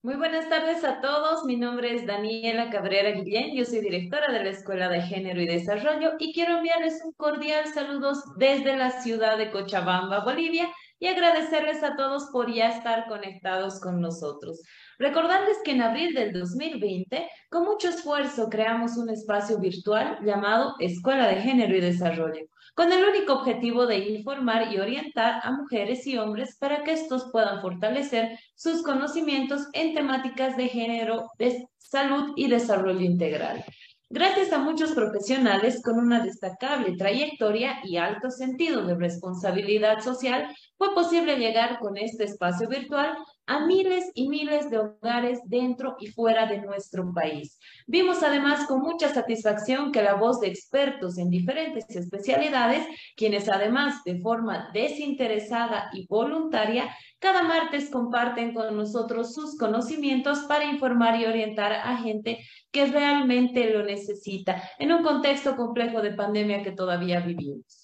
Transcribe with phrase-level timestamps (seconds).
[0.00, 1.44] Muy buenas tardes a todos.
[1.44, 3.56] Mi nombre es Daniela Cabrera Guillén.
[3.56, 7.66] Yo soy directora de la Escuela de Género y Desarrollo y quiero enviarles un cordial
[7.66, 10.68] saludo desde la ciudad de Cochabamba, Bolivia,
[11.00, 14.62] y agradecerles a todos por ya estar conectados con nosotros.
[15.00, 21.26] Recordarles que en abril del 2020, con mucho esfuerzo, creamos un espacio virtual llamado Escuela
[21.26, 22.46] de Género y Desarrollo
[22.78, 27.28] con el único objetivo de informar y orientar a mujeres y hombres para que estos
[27.32, 33.64] puedan fortalecer sus conocimientos en temáticas de género, de salud y desarrollo integral.
[34.08, 40.94] Gracias a muchos profesionales con una destacable trayectoria y alto sentido de responsabilidad social, fue
[40.94, 46.46] posible llegar con este espacio virtual a miles y miles de hogares dentro y fuera
[46.46, 47.58] de nuestro país.
[47.86, 54.04] Vimos además con mucha satisfacción que la voz de expertos en diferentes especialidades, quienes además
[54.04, 61.24] de forma desinteresada y voluntaria, cada martes comparten con nosotros sus conocimientos para informar y
[61.24, 62.38] orientar a gente
[62.70, 67.77] que realmente lo necesita en un contexto complejo de pandemia que todavía vivimos.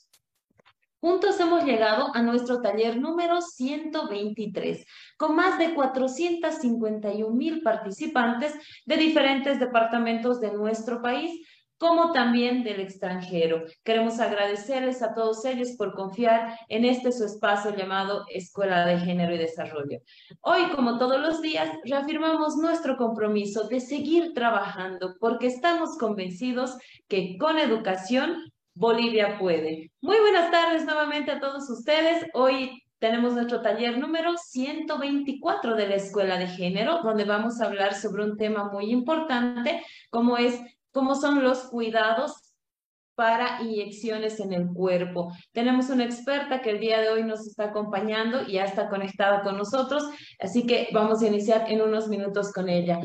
[1.04, 4.86] Juntos hemos llegado a nuestro taller número 123,
[5.18, 8.54] con más de 451 mil participantes
[8.86, 11.46] de diferentes departamentos de nuestro país,
[11.76, 13.64] como también del extranjero.
[13.82, 19.34] Queremos agradecerles a todos ellos por confiar en este su espacio llamado Escuela de Género
[19.34, 19.98] y Desarrollo.
[20.40, 27.36] Hoy, como todos los días, reafirmamos nuestro compromiso de seguir trabajando porque estamos convencidos que
[27.36, 29.92] con educación Bolivia puede.
[30.00, 32.26] Muy buenas tardes nuevamente a todos ustedes.
[32.34, 37.94] Hoy tenemos nuestro taller número 124 de la Escuela de Género, donde vamos a hablar
[37.94, 39.80] sobre un tema muy importante,
[40.10, 42.54] como es cómo son los cuidados
[43.14, 45.32] para inyecciones en el cuerpo.
[45.52, 49.42] Tenemos una experta que el día de hoy nos está acompañando y ya está conectada
[49.42, 50.02] con nosotros,
[50.40, 52.98] así que vamos a iniciar en unos minutos con ella.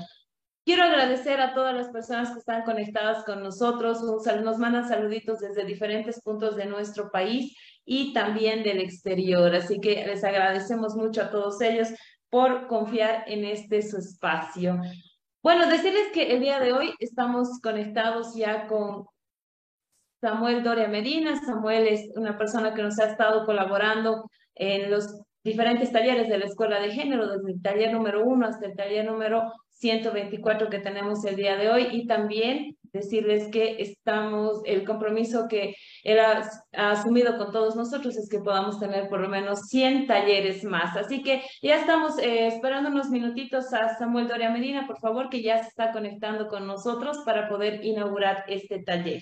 [0.70, 5.66] Quiero agradecer a todas las personas que están conectadas con nosotros, nos mandan saluditos desde
[5.66, 9.56] diferentes puntos de nuestro país y también del exterior.
[9.56, 11.88] Así que les agradecemos mucho a todos ellos
[12.30, 14.80] por confiar en este su espacio.
[15.42, 19.08] Bueno, decirles que el día de hoy estamos conectados ya con
[20.22, 21.36] Samuel Doria Medina.
[21.44, 26.46] Samuel es una persona que nos ha estado colaborando en los diferentes talleres de la
[26.46, 31.24] Escuela de Género, desde el taller número uno hasta el taller número 124 que tenemos
[31.26, 35.76] el día de hoy y también decirles que estamos, el compromiso que
[36.06, 40.98] ha, asumido con todos nosotros es que podamos tener por lo menos 100 talleres más.
[40.98, 45.42] Así que ya estamos eh, esperando unos minutitos a Samuel Doria Medina, por favor, que
[45.42, 49.22] ya se está conectando con nosotros para poder inaugurar este taller.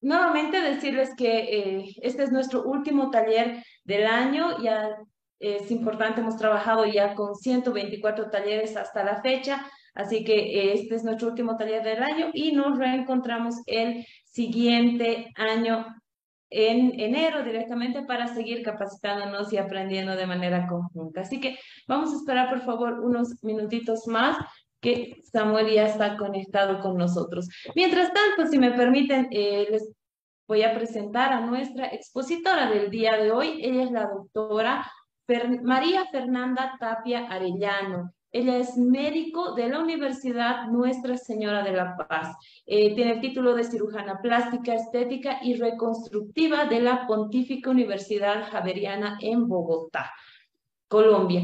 [0.00, 4.96] Nuevamente decirles que eh, este es nuestro último taller del año, ya
[5.40, 11.04] es importante, hemos trabajado ya con 124 talleres hasta la fecha, así que este es
[11.04, 15.86] nuestro último taller del año y nos reencontramos el siguiente año
[16.50, 21.20] en enero directamente para seguir capacitándonos y aprendiendo de manera conjunta.
[21.20, 24.36] Así que vamos a esperar por favor unos minutitos más
[24.80, 27.48] que Samuel ya está conectado con nosotros.
[27.74, 29.92] Mientras tanto, si me permiten, eh, les
[30.46, 33.60] voy a presentar a nuestra expositora del día de hoy.
[33.62, 34.90] Ella es la doctora
[35.62, 38.14] María Fernanda Tapia Arellano.
[38.32, 42.36] Ella es médico de la Universidad Nuestra Señora de la Paz.
[42.66, 49.18] Eh, tiene el título de cirujana plástica, estética y reconstructiva de la Pontífica Universidad Javeriana
[49.20, 50.10] en Bogotá,
[50.88, 51.42] Colombia.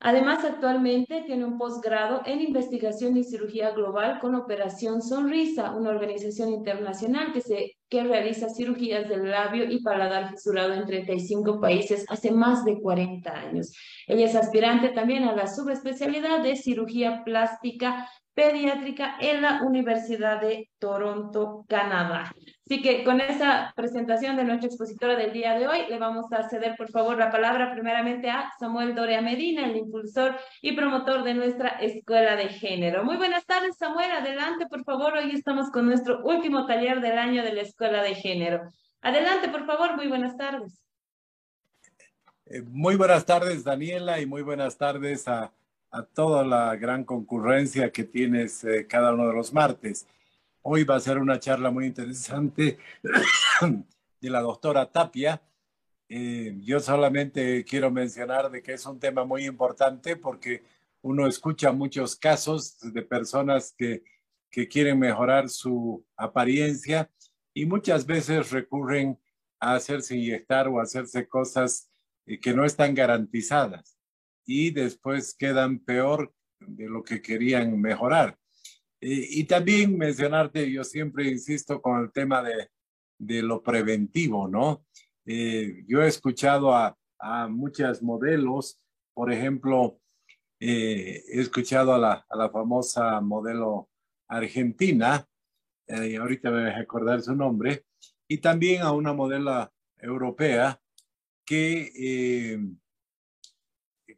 [0.00, 6.50] Además, actualmente tiene un posgrado en investigación y cirugía global con Operación Sonrisa, una organización
[6.50, 12.64] internacional que, que realiza cirugías del labio y paladar fisurado en 35 países hace más
[12.64, 13.72] de 40 años.
[14.06, 20.70] Ella es aspirante también a la subespecialidad de cirugía plástica pediátrica en la Universidad de
[20.78, 22.34] Toronto, Canadá.
[22.66, 26.48] Así que con esa presentación de nuestra expositora del día de hoy, le vamos a
[26.48, 31.34] ceder por favor la palabra primeramente a Samuel Doria Medina, el impulsor y promotor de
[31.34, 33.04] nuestra Escuela de Género.
[33.04, 34.10] Muy buenas tardes, Samuel.
[34.10, 35.12] Adelante, por favor.
[35.12, 38.62] Hoy estamos con nuestro último taller del año de la Escuela de Género.
[39.02, 39.96] Adelante, por favor.
[39.96, 40.80] Muy buenas tardes.
[42.46, 45.52] Eh, muy buenas tardes, Daniela, y muy buenas tardes a
[45.94, 50.08] a toda la gran concurrencia que tienes eh, cada uno de los martes.
[50.66, 52.78] Hoy va a ser una charla muy interesante
[54.20, 55.42] de la doctora Tapia.
[56.08, 60.64] Eh, yo solamente quiero mencionar de que es un tema muy importante porque
[61.02, 64.04] uno escucha muchos casos de personas que,
[64.50, 67.10] que quieren mejorar su apariencia
[67.52, 69.20] y muchas veces recurren
[69.60, 71.92] a hacerse inyectar o hacerse cosas
[72.24, 73.98] eh, que no están garantizadas.
[74.46, 78.38] y después quedan peor de lo que querían mejorar.
[79.06, 82.68] Y también mencionarte, yo siempre insisto con el tema de,
[83.18, 84.84] de lo preventivo, ¿no?
[85.26, 88.80] Eh, yo he escuchado a, a muchos modelos,
[89.12, 90.00] por ejemplo,
[90.60, 93.90] eh, he escuchado a la, a la, famosa modelo
[94.28, 95.26] argentina,
[95.86, 97.84] eh, ahorita me voy a recordar su nombre,
[98.26, 100.80] y también a una modelo europea
[101.44, 102.58] que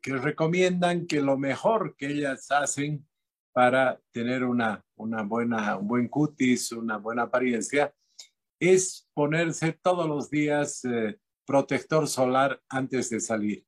[0.00, 3.04] que recomiendan que lo mejor que ellas hacen
[3.56, 7.91] para tener una, buena, un buen cutis, una buena apariencia,
[8.61, 13.64] es ponerse todos los días eh, protector solar antes de salir,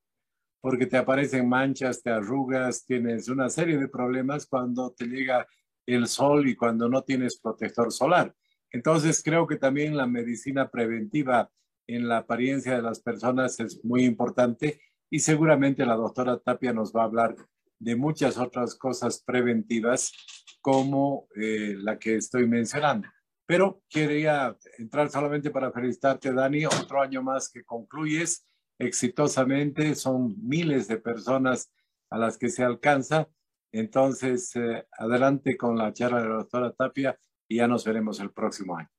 [0.61, 5.47] porque te aparecen manchas, te arrugas, tienes una serie de problemas cuando te llega
[5.87, 8.35] el sol y cuando no tienes protector solar.
[8.71, 11.51] Entonces creo que también la medicina preventiva
[11.87, 16.95] en la apariencia de las personas es muy importante y seguramente la doctora Tapia nos
[16.95, 17.37] va a hablar
[17.79, 20.13] de muchas otras cosas preventivas
[20.61, 23.09] como eh, la que estoy mencionando.
[23.47, 28.47] Pero quería entrar solamente para felicitarte, Dani, otro año más que concluyes
[28.79, 29.95] exitosamente.
[29.95, 31.73] Son miles de personas
[32.11, 33.29] a las que se alcanza.
[33.73, 38.33] Entonces, eh, adelante con la charla de la doctora Tapia y ya nos veremos el
[38.33, 38.91] próximo año.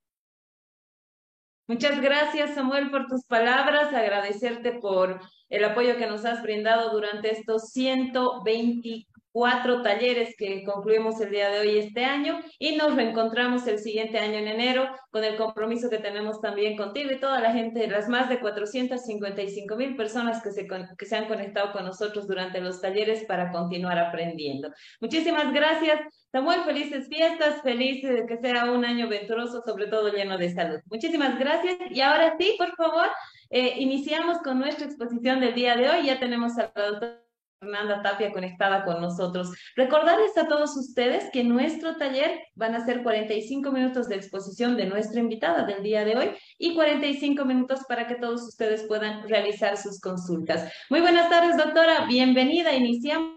[1.70, 3.94] Muchas gracias, Samuel, por tus palabras.
[3.94, 5.20] Agradecerte por
[5.50, 9.06] el apoyo que nos has brindado durante estos 120
[9.40, 14.20] cuatro talleres que concluimos el día de hoy este año y nos reencontramos el siguiente
[14.20, 18.10] año en enero con el compromiso que tenemos también contigo y toda la gente, las
[18.10, 22.82] más de 455 mil personas que se, que se han conectado con nosotros durante los
[22.82, 24.74] talleres para continuar aprendiendo.
[25.00, 26.02] Muchísimas gracias.
[26.34, 30.82] Samuel, felices fiestas, feliz que sea un año venturoso, sobre todo lleno de salud.
[30.92, 31.78] Muchísimas gracias.
[31.92, 33.08] Y ahora sí, por favor,
[33.52, 36.08] eh, iniciamos con nuestra exposición del día de hoy.
[36.08, 37.29] Ya tenemos a la doctora
[37.60, 39.52] Fernanda Tapia conectada con nosotros.
[39.76, 44.86] Recordarles a todos ustedes que nuestro taller van a ser 45 minutos de exposición de
[44.86, 49.76] nuestra invitada del día de hoy y 45 minutos para que todos ustedes puedan realizar
[49.76, 50.72] sus consultas.
[50.90, 52.06] Muy buenas tardes, doctora.
[52.08, 52.74] Bienvenida.
[52.74, 53.34] Iniciamos.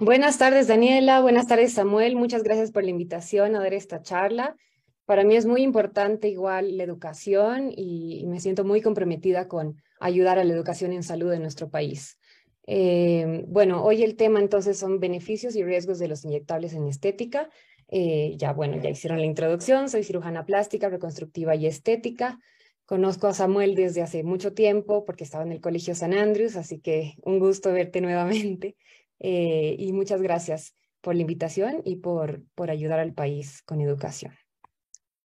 [0.00, 1.20] Buenas tardes, Daniela.
[1.20, 2.16] Buenas tardes, Samuel.
[2.16, 4.56] Muchas gracias por la invitación a dar esta charla.
[5.04, 10.38] Para mí es muy importante igual la educación y me siento muy comprometida con ayudar
[10.38, 12.18] a la educación en salud en nuestro país.
[12.66, 17.48] Eh, bueno, hoy el tema entonces son beneficios y riesgos de los inyectables en estética.
[17.88, 22.38] Eh, ya, bueno, ya hicieron la introducción, soy cirujana plástica, reconstructiva y estética.
[22.84, 26.78] Conozco a Samuel desde hace mucho tiempo porque estaba en el Colegio San Andrews, así
[26.78, 28.76] que un gusto verte nuevamente.
[29.24, 34.34] Eh, y muchas gracias por la invitación y por, por ayudar al país con educación.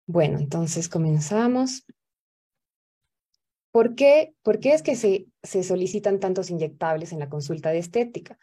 [0.06, 1.86] Bueno, entonces comenzamos.
[3.70, 7.78] ¿Por qué, ¿Por qué es que se, se, solicitan tantos inyectables en la consulta de
[7.78, 8.38] estética?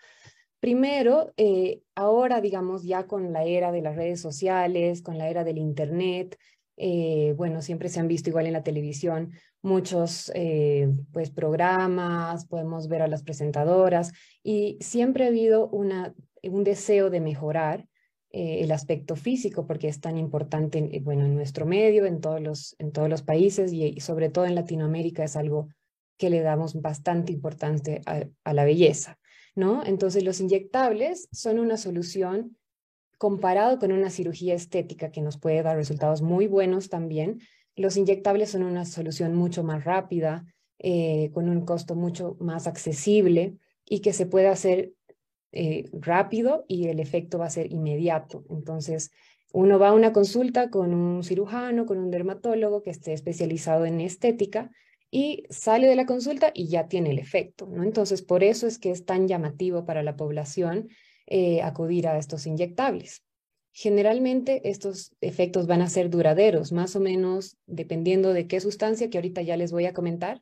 [0.60, 5.44] Primero, eh, ahora, digamos, ya con la era de las redes sociales, con la era
[5.44, 6.38] del Internet,
[6.77, 9.31] eh, bueno, siempre se han visto igual en la televisión
[9.62, 14.12] muchos eh, pues, programas, podemos ver a las presentadoras
[14.44, 16.13] y siempre ha habido una,
[16.44, 17.88] un deseo de mejorar
[18.37, 22.41] eh, el aspecto físico, porque es tan importante, eh, bueno, en nuestro medio, en todos
[22.41, 25.69] los, en todos los países y, sobre todo en Latinoamérica es algo
[26.17, 29.17] que le damos bastante importancia a, la belleza,
[29.55, 29.85] ¿no?
[29.85, 32.57] Entonces los inyectables son una solución
[33.18, 37.39] comparado con una cirugía estética que nos puede dar resultados muy buenos también.
[37.77, 40.44] Los inyectables son una solución mucho más rápida,
[40.80, 44.92] eh, con un costo mucho más accesible y que se puede hacer
[45.56, 48.44] eh, rápido y el efecto va a ser inmediato.
[48.50, 49.12] Entonces,
[49.54, 54.02] uno va a una consulta con un cirujano, con un dermatólogo que esté especializado en
[54.02, 54.69] estética
[55.09, 57.69] y sale de la consulta y ya tiene el efecto.
[57.81, 60.90] Entonces, por eso es que es tan llamativo para la población
[61.26, 63.24] eh, acudir a estos inyectables.
[63.71, 69.18] Generalmente estos efectos van a ser duraderos, más o menos dependiendo de qué sustancia, que
[69.18, 70.42] ahorita ya les voy a comentar,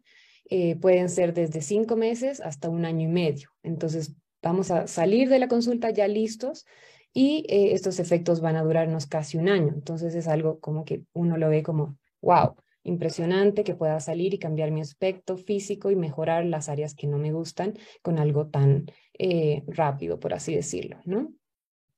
[0.49, 3.49] eh, pueden ser desde cinco meses hasta un año y medio.
[3.61, 6.65] Entonces, Vamos a salir de la consulta ya listos
[7.13, 9.71] y eh, estos efectos van a durarnos casi un año.
[9.73, 14.39] Entonces es algo como que uno lo ve como, wow, impresionante que pueda salir y
[14.39, 18.85] cambiar mi aspecto físico y mejorar las áreas que no me gustan con algo tan
[19.17, 21.33] eh, rápido, por así decirlo, ¿no?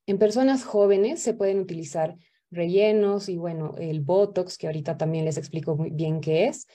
[0.06, 2.16] En personas jóvenes se pueden utilizar
[2.52, 6.68] rellenos y bueno, el Botox, que ahorita también les explico muy bien qué es,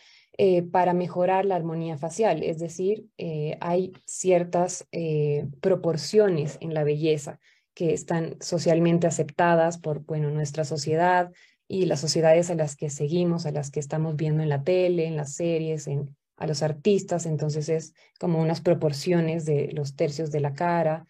[0.43, 2.43] eh, para mejorar la armonía facial.
[2.43, 7.39] Es decir, eh, hay ciertas eh, proporciones en la belleza
[7.75, 11.31] que están socialmente aceptadas por bueno, nuestra sociedad
[11.69, 15.05] y las sociedades a las que seguimos, a las que estamos viendo en la tele,
[15.05, 20.31] en las series, en a los artistas, entonces es como unas proporciones de los tercios
[20.31, 21.07] de la cara,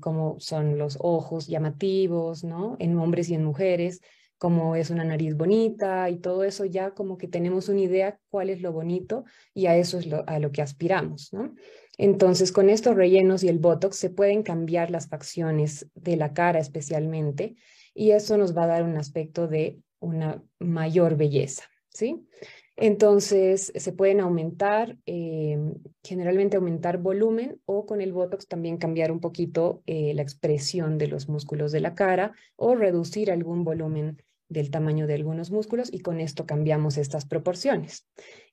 [0.00, 2.74] como son los ojos llamativos, ¿no?
[2.80, 4.00] En hombres y en mujeres,
[4.40, 8.48] como es una nariz bonita y todo eso ya como que tenemos una idea cuál
[8.48, 11.54] es lo bonito y a eso es a lo que aspiramos, ¿no?
[11.98, 16.58] Entonces, con estos rellenos y el Botox se pueden cambiar las facciones de la cara
[16.58, 17.56] especialmente
[17.92, 22.26] y eso nos va a dar un aspecto de una mayor belleza, ¿sí?
[22.76, 25.58] Entonces, se pueden aumentar, eh,
[26.02, 31.08] generalmente aumentar volumen o con el Botox también cambiar un poquito eh, la expresión de
[31.08, 34.16] los músculos de la cara o reducir algún volumen
[34.50, 38.06] del tamaño de algunos músculos y con esto cambiamos estas proporciones.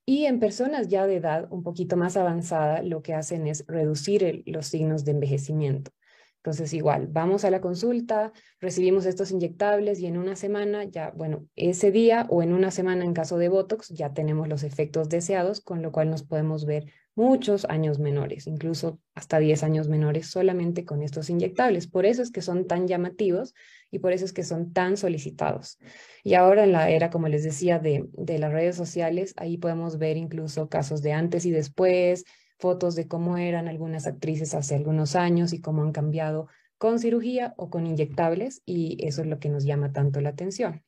[0.06, 4.44] Y en personas ya de edad un poquito más avanzada, lo que hacen es reducir
[4.46, 5.92] los signos de envejecimiento.
[6.38, 11.46] Entonces, igual, vamos a la consulta, recibimos estos inyectables y en una semana ya, bueno,
[11.58, 15.60] ese día o en una semana en caso de Botox ya tenemos los efectos deseados,
[15.60, 16.86] con lo cual nos podemos ver
[17.18, 21.88] muchos años menores, incluso hasta 10 años menores solamente con estos inyectables.
[21.88, 23.56] Por eso es que son tan llamativos
[23.90, 25.80] y por eso es que son tan solicitados.
[26.24, 29.98] Y ahora en la era, como les decía, de, de las redes sociales, ahí podemos
[29.98, 32.24] ver incluso casos de antes y después,
[32.60, 36.48] fotos de cómo eran algunas actrices hace algunos años y cómo han cambiado
[36.78, 40.84] con cirugía o con inyectables y eso es lo que nos llama tanto la atención.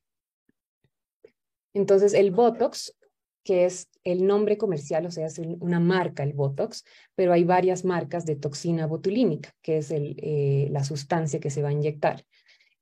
[1.73, 2.95] Entonces, el Botox,
[3.43, 6.83] que es el nombre comercial, o sea, es una marca el Botox,
[7.15, 11.69] pero hay varias marcas de toxina botulínica, que es eh, la sustancia que se va
[11.69, 12.25] a inyectar.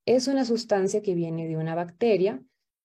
[0.06, 2.42] Es una sustancia que viene de una bacteria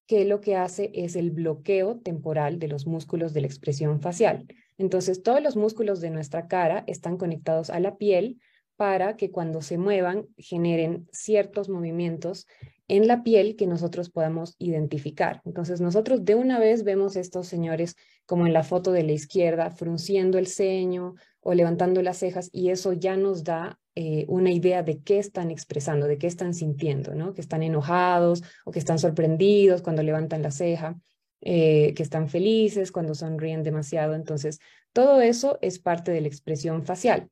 [0.07, 4.47] que lo que hace es el bloqueo temporal de los músculos de la expresión facial.
[4.77, 8.41] Entonces, todos los músculos de nuestra cara están conectados a la piel
[8.77, 12.47] para que cuando se muevan generen ciertos movimientos
[12.93, 15.41] en la piel que nosotros podamos identificar.
[15.47, 17.97] Entonces, nosotros de una vez vemos estos señores
[18.27, 22.69] como en la foto de la izquierda, frunciendo el ceño o levantando las cejas y
[22.69, 27.15] eso ya nos da eh, una idea de qué están expresando, de qué están sintiendo,
[27.15, 27.33] ¿no?
[27.33, 31.01] Que están enojados o que están sorprendidos cuando levantan la ceja.
[31.45, 34.15] Eh, que están felices, cuando sonríen demasiado.
[34.15, 34.61] Entonces,
[34.93, 37.31] todo eso es parte de la expresión facial.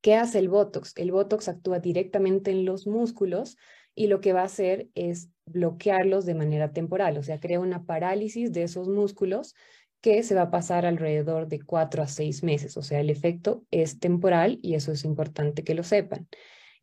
[0.00, 0.92] ¿Qué hace el Botox?
[0.96, 3.56] El Botox actúa directamente en los músculos
[3.98, 7.84] y lo que va a hacer es bloquearlos de manera temporal, o sea, crea una
[7.84, 9.56] parálisis de esos músculos
[10.00, 13.64] que se va a pasar alrededor de cuatro a seis meses, o sea, el efecto
[13.72, 16.28] es temporal y eso es importante que lo sepan.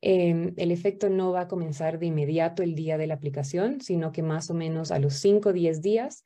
[0.02, 4.12] Em, el efecto no va a comenzar de inmediato el día de la aplicación, sino
[4.12, 6.26] que más o menos a los 5 o 10 días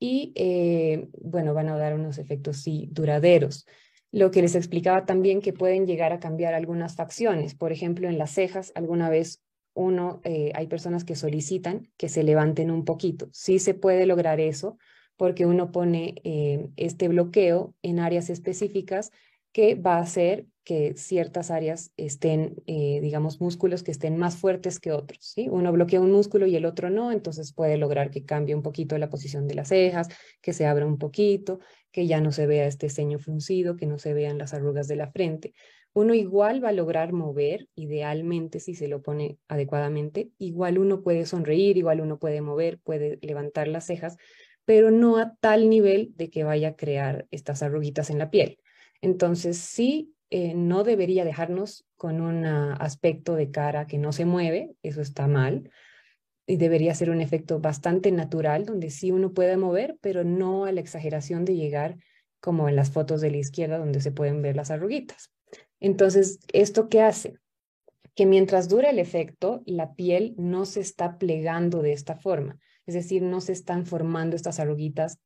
[0.00, 3.66] y eh, bueno, van a dar unos efectos sí duraderos.
[4.10, 8.18] Lo que les explicaba también que pueden llegar a cambiar algunas facciones, por ejemplo, en
[8.18, 9.43] las cejas, alguna vez
[9.74, 13.28] uno, eh, hay personas que solicitan que se levanten un poquito.
[13.32, 14.78] Sí se puede lograr eso
[15.16, 19.10] porque uno pone eh, este bloqueo en áreas específicas
[19.52, 24.80] que va a hacer que ciertas áreas estén, eh, digamos, músculos que estén más fuertes
[24.80, 25.18] que otros.
[25.20, 25.48] ¿sí?
[25.50, 28.96] Uno bloquea un músculo y el otro no, entonces puede lograr que cambie un poquito
[28.96, 30.08] la posición de las cejas,
[30.40, 31.60] que se abra un poquito,
[31.92, 34.96] que ya no se vea este ceño fruncido, que no se vean las arrugas de
[34.96, 35.52] la frente.
[35.94, 41.24] Uno igual va a lograr mover, idealmente si se lo pone adecuadamente, igual uno puede
[41.24, 44.16] sonreír, igual uno puede mover, puede levantar las cejas,
[44.64, 48.58] pero no a tal nivel de que vaya a crear estas arruguitas en la piel.
[49.02, 54.74] Entonces, sí eh, no debería dejarnos con un aspecto de cara que no se mueve,
[54.82, 55.70] eso está mal,
[56.46, 60.72] y debería ser un efecto bastante natural, donde sí uno puede mover, pero no a
[60.72, 61.98] la exageración de llegar
[62.40, 65.33] como en las fotos de la izquierda, donde se pueden ver las arruguitas.
[65.84, 67.36] Entonces, ¿esto qué hace?
[68.14, 72.94] Que mientras dura el efecto, la piel no se está plegando de esta forma, es
[72.94, 75.18] decir, no se están formando estas arruguitas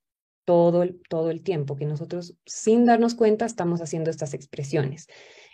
[0.45, 5.07] todo el, todo el tiempo, que nosotros sin darnos cuenta estamos haciendo estas expresiones.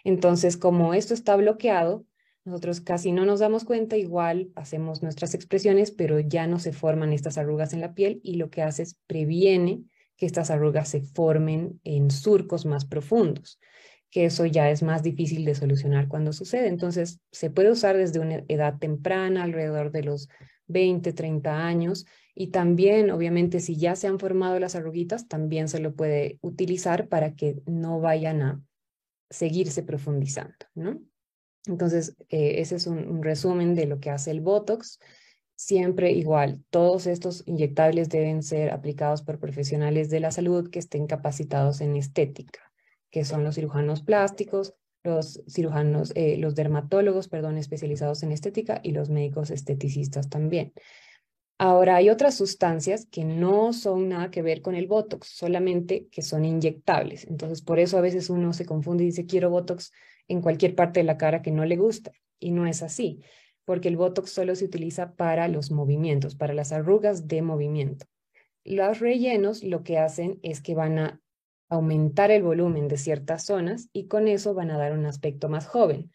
[0.05, 2.07] Entonces, como esto está bloqueado,
[2.47, 7.13] nosotros casi no nos damos cuenta, igual hacemos nuestras expresiones, pero ya no se forman
[7.13, 9.83] estas arrugas en la piel y lo que hace es previene
[10.17, 13.59] que estas arrugas se formen en surcos más profundos,
[14.15, 16.69] que eso ya es más difícil de solucionar cuando sucede.
[16.69, 20.29] Entonces, se puede usar desde una edad temprana, alrededor de los
[20.69, 25.81] 20, 30 años, y también, obviamente, si ya se han formado las arruguitas, también se
[25.81, 28.63] lo puede utilizar para que no vayan a
[29.31, 31.01] seguirse profundizando, ¿no?
[31.67, 35.01] Entonces, eh, ese es un, resumen de lo que hace el Botox.
[35.57, 41.09] Siempre igual, todos estos inyectables deben ser aplicados por profesionales de la salud que estén
[41.09, 42.61] capacitados en estética,
[43.15, 48.91] que son los cirujanos plásticos, los cirujanos, eh, los dermatólogos, perdón, especializados en estética y
[48.91, 50.73] los médicos esteticistas también.
[51.57, 56.23] Ahora, hay otras sustancias que no son nada que ver con el Botox, solamente que
[56.23, 57.25] son inyectables.
[57.29, 59.93] Entonces, por eso a veces uno se confunde y dice, quiero Botox
[60.27, 62.11] en cualquier parte de la cara que no le gusta.
[62.41, 63.21] Y no es así,
[63.65, 68.07] porque el Botox solo se utiliza para los movimientos, para las arrugas de movimiento.
[68.65, 71.21] Los rellenos lo que hacen es que van a
[71.69, 75.67] aumentar el volumen de ciertas zonas y con eso van a dar un aspecto más
[75.67, 76.11] joven.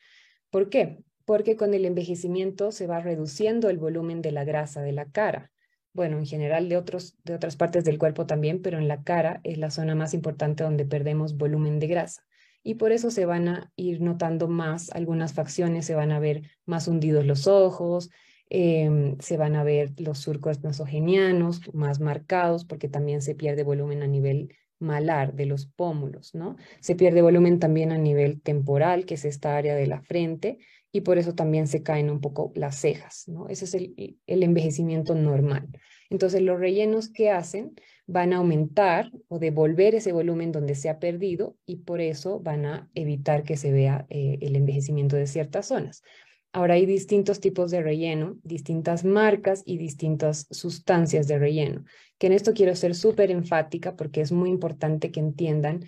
[0.49, 1.03] ¿Por qué?
[1.25, 5.51] Porque con el envejecimiento se va reduciendo el volumen de la grasa de la cara.
[5.93, 9.41] Bueno, en general de, otros, de otras partes del cuerpo también, pero en la cara
[9.43, 12.23] es la zona más importante donde perdemos volumen de grasa.
[12.63, 16.43] Y por eso se van a ir notando más, algunas facciones se van a ver
[16.65, 18.09] más hundidos los ojos,
[18.49, 24.03] em, se van a ver los surcos nasogenianos más marcados porque también se pierde volumen
[24.03, 26.55] a nivel malar de los pómulos, ¿no?
[26.79, 30.57] Se pierde volumen también a nivel temporal, que es esta área de la frente,
[30.91, 33.47] y por eso también se caen un poco las cejas, ¿no?
[33.47, 35.67] Ese es el, el envejecimiento normal.
[36.09, 37.73] Entonces, los rellenos que hacen
[38.07, 42.65] van a aumentar o devolver ese volumen donde se ha perdido y por eso van
[42.65, 46.01] a evitar que se vea eh, el envejecimiento de ciertas zonas.
[46.51, 51.83] Ahora hay distintos tipos de relleno, distintas marcas y distintas sustancias de relleno,
[52.17, 55.85] que en esto quiero ser súper enfática porque es muy importante que entiendan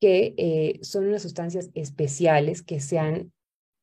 [0.00, 3.32] que eh, son unas sustancias especiales que se han,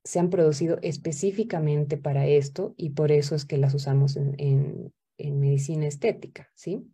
[0.03, 4.93] se han producido específicamente para esto y por eso es que las usamos en, en,
[5.19, 6.87] en medicina estética, ¿sí?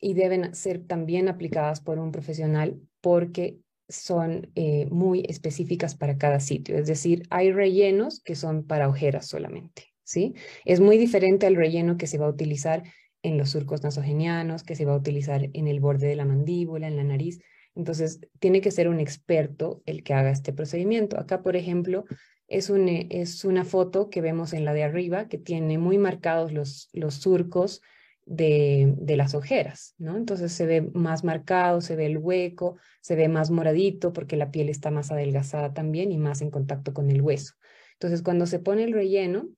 [0.00, 3.58] Y deben ser también aplicadas por un profesional porque
[3.90, 6.78] son eh, muy específicas para cada sitio.
[6.78, 10.34] Es decir, hay rellenos que son para ojeras solamente, ¿sí?
[10.64, 12.84] Es muy diferente al relleno que se va a utilizar
[13.22, 16.88] en los surcos nasogenianos, que se va a utilizar en el borde de la mandíbula,
[16.88, 17.40] en la nariz.
[17.74, 21.18] Entonces, tiene que ser un experto el que haga este procedimiento.
[21.18, 22.04] Acá, por ejemplo,
[22.48, 26.52] es, un, es una foto que vemos en la de arriba que tiene muy marcados
[26.52, 27.82] los, los surcos
[28.30, 30.16] de, de, las ojeras, ¿no?
[30.16, 34.52] Entonces se ve más marcado, se ve el hueco, se ve más moradito porque la
[34.52, 37.54] piel está más adelgazada también y más en contacto con el hueso.
[37.94, 39.48] Entonces cuando se pone el relleno,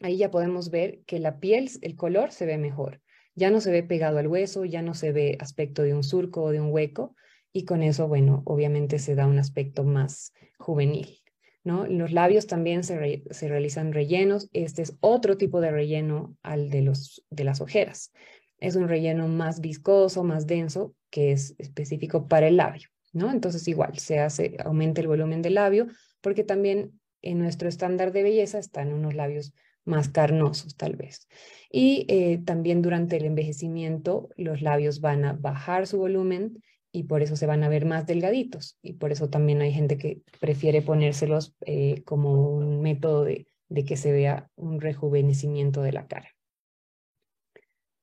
[0.00, 3.02] ahí ya podemos ver que la piel, el color se ve mejor.
[3.34, 6.44] Ya no se ve pegado al hueso, ya no se ve aspecto de un surco
[6.44, 7.14] o de un hueco
[7.52, 11.20] y con eso, bueno, obviamente se da un aspecto más juvenil.
[11.66, 11.84] ¿No?
[11.84, 12.96] los labios también se,
[13.48, 14.48] realizan rellenos.
[14.52, 18.12] Este es otro tipo de relleno al de, los, de las ojeras.
[18.60, 23.32] Es un relleno más viscoso, más denso, que es específico para el labio, ¿no?
[23.32, 25.88] Entonces igual se hace, aumenta el volumen del labio,
[26.20, 29.52] porque también en nuestro estándar de belleza están unos labios
[29.84, 31.26] más carnosos tal vez.
[31.68, 36.62] Y eh, también durante el envejecimiento los labios van a bajar su volumen
[36.96, 39.98] y por eso se van a ver más delgaditos y por eso también hay gente
[39.98, 43.46] que prefiere ponérselos eh, como un método de,
[43.86, 46.30] que se vea un rejuvenecimiento de la cara.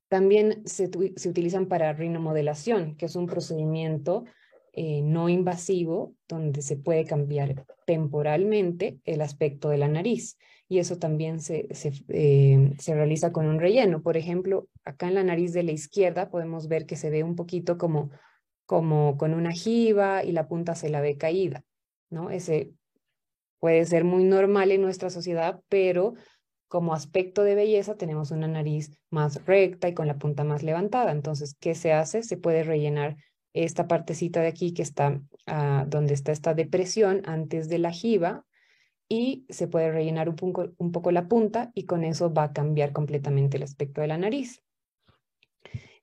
[0.09, 0.91] También se,
[1.27, 4.25] utilizan para rinomodelación, que es un procedimiento
[4.73, 10.37] eh, no invasivo donde se puede cambiar temporalmente el aspecto de la nariz
[10.69, 14.03] y eso también se, se, eh, se, realiza con un relleno.
[14.03, 17.35] Por ejemplo, acá en la nariz de la izquierda podemos ver que se ve un
[17.35, 18.11] poquito como
[18.65, 21.63] como con una jiba y la punta se la ve caída,
[22.09, 22.29] ¿no?
[22.29, 22.71] Ese
[23.59, 26.15] puede ser muy normal en nuestra sociedad, pero
[26.67, 31.11] como aspecto de belleza tenemos una nariz más recta y con la punta más levantada.
[31.11, 32.23] Entonces, ¿qué se hace?
[32.23, 33.17] Se puede rellenar
[33.53, 38.45] esta partecita de aquí que está ah, donde está esta depresión antes de la jiba
[39.07, 42.53] y se puede rellenar un poco, un poco la punta y con eso va a
[42.53, 44.63] cambiar completamente el aspecto de la nariz.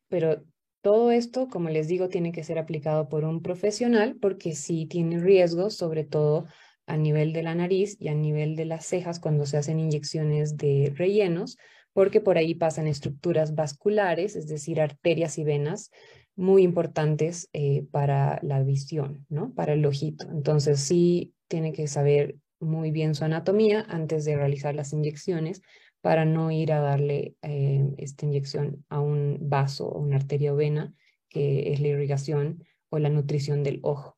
[0.08, 0.44] Pero
[0.82, 5.18] todo esto, como les digo, tiene que ser aplicado por un profesional porque sí tiene
[5.18, 6.46] riesgos, sobre todo
[6.86, 10.56] a nivel de la nariz y a nivel de las cejas cuando se hacen inyecciones
[10.56, 11.56] de rellenos,
[11.92, 15.90] porque por ahí pasan estructuras vasculares, es decir, arterias y venas
[16.34, 19.52] muy importantes eh, para la visión, ¿no?
[19.54, 20.26] Para el ojito.
[20.30, 25.62] Entonces sí tiene que saber muy bien su anatomía antes de realizar las inyecciones
[26.00, 30.56] para no ir a darle eh, esta inyección a un vaso o una arteria o
[30.56, 30.94] vena,
[31.28, 34.16] que es la irrigación o la nutrición del ojo.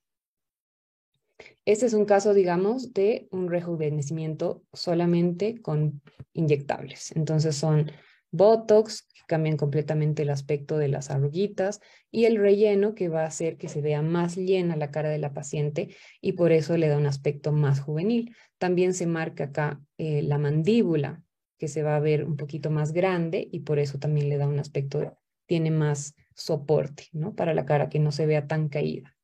[1.64, 7.14] Este es un caso, digamos, de un rejuvenecimiento solamente con inyectables.
[7.14, 7.90] Entonces son
[8.32, 13.26] Botox, que cambian completamente el aspecto de las arruguitas, y el relleno, que va a
[13.26, 16.88] hacer que se vea más llena la cara de la paciente y por eso le
[16.88, 18.34] da un aspecto más juvenil.
[18.58, 21.22] También se marca acá eh, la mandíbula,
[21.62, 24.48] que se va a ver un poquito más grande y por eso también le da
[24.48, 27.36] un aspecto, tiene más soporte, ¿no?
[27.36, 29.16] Para la cara, que no se vea tan caída.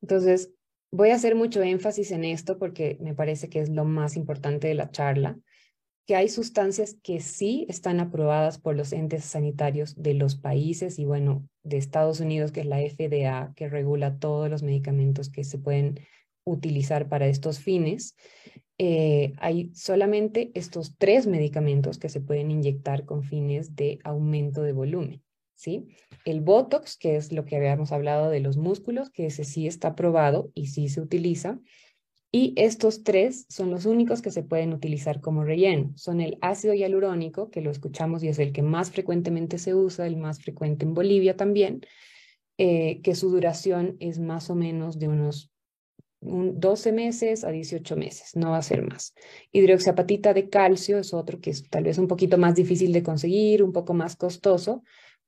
[0.00, 0.52] Entonces,
[0.92, 4.68] voy a hacer mucho énfasis en esto porque me parece que es lo más importante
[4.68, 5.36] de la charla.
[6.06, 11.06] que hay sustancias que sí están aprobadas por los entes sanitarios de los países y
[11.06, 15.58] bueno, de Estados Unidos, que es la FDA, que regula todos los medicamentos que se
[15.58, 15.98] pueden
[16.44, 18.14] utilizar para estos fines.
[18.84, 24.72] Eh, hay solamente estos tres medicamentos que se pueden inyectar con fines de aumento de
[24.72, 25.22] volumen.
[25.54, 25.86] ¿sí?
[26.24, 29.88] El Botox, que es lo que habíamos hablado de los músculos, que ese sí está
[29.88, 31.60] aprobado y sí se utiliza.
[32.32, 35.92] Y estos tres son los únicos que se pueden utilizar como relleno.
[35.94, 40.08] Son el ácido hialurónico, que lo escuchamos y es el que más frecuentemente se usa,
[40.08, 41.82] el más frecuente en Bolivia también,
[42.58, 45.51] eh, que su duración es más o menos de unos
[46.22, 49.14] 12 meses a 18 meses, no va a ser más.
[49.50, 53.62] Hidroxiapatita de calcio es otro que es tal vez un poquito más difícil de conseguir,
[53.62, 54.84] un poco más costoso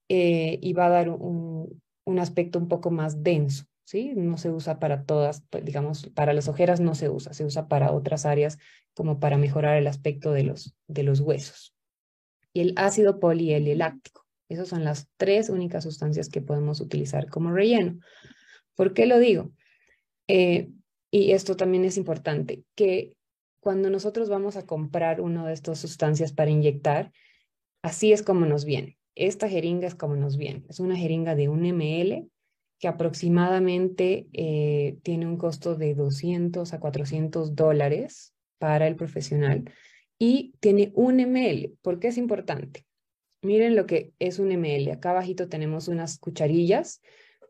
[0.08, 3.64] eh, y va a dar un, un aspecto un poco más denso.
[3.84, 4.12] ¿sí?
[4.14, 7.66] No se usa para todas, pues, digamos, para las ojeras no se usa, se usa
[7.66, 8.58] para otras áreas
[8.94, 11.74] como para mejorar el aspecto de los, de los huesos.
[12.52, 14.24] Y el ácido polieliláctico.
[14.48, 17.98] Esas son las tres únicas sustancias que podemos utilizar como relleno.
[18.76, 19.50] ¿Por qué lo digo?
[20.28, 20.70] Eh,
[21.16, 23.12] y esto también es importante, que
[23.60, 27.12] cuando nosotros vamos a comprar una de estas sustancias para inyectar,
[27.82, 28.98] así es como nos viene.
[29.14, 30.64] Esta jeringa es como nos viene.
[30.68, 32.28] Es una jeringa de un ml
[32.80, 39.70] que aproximadamente eh, tiene un costo de 200 a 400 dólares para el profesional
[40.18, 41.74] y tiene un ml.
[41.80, 42.86] ¿Por qué es importante?
[43.40, 44.90] Miren lo que es un ml.
[44.90, 47.00] Acá abajito tenemos unas cucharillas.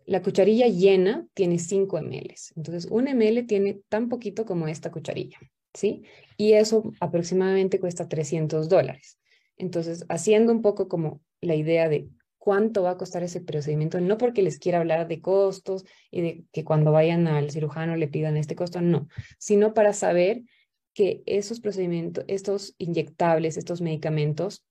[0.07, 2.35] La cucharilla llena tiene 5 ml.
[2.57, 5.39] Entonces, un ml tiene tan poquito como esta cucharilla,
[5.73, 6.03] ¿sí?
[6.37, 9.19] Y eso aproximadamente cuesta 300 dólares.
[9.57, 14.19] Entonces, haciendo un poco como la idea de cuánto va a costar ese procedimiento, no
[14.19, 18.37] porque les quiera hablar de costos y de que cuando vayan al cirujano le pidan
[18.37, 20.43] este costo, no, sino para saber
[20.93, 24.65] que esos procedimientos, estos inyectables, estos medicamentos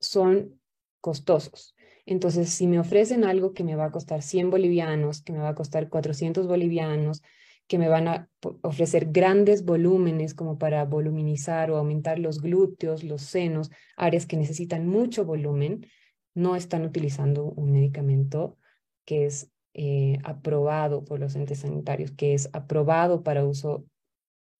[0.00, 0.60] son
[1.00, 1.73] costosos.
[2.06, 5.50] Entonces, si me ofrecen algo que me va a costar 100 bolivianos, que me va
[5.50, 7.22] a costar 400 bolivianos,
[7.66, 8.28] que me van a
[8.62, 14.86] ofrecer grandes volúmenes como para voluminizar o aumentar los glúteos, los senos, áreas que necesitan
[14.86, 15.86] mucho volumen,
[16.34, 18.58] no están utilizando un medicamento
[19.06, 23.86] que es eh, aprobado por los entes sanitarios, que es aprobado para uso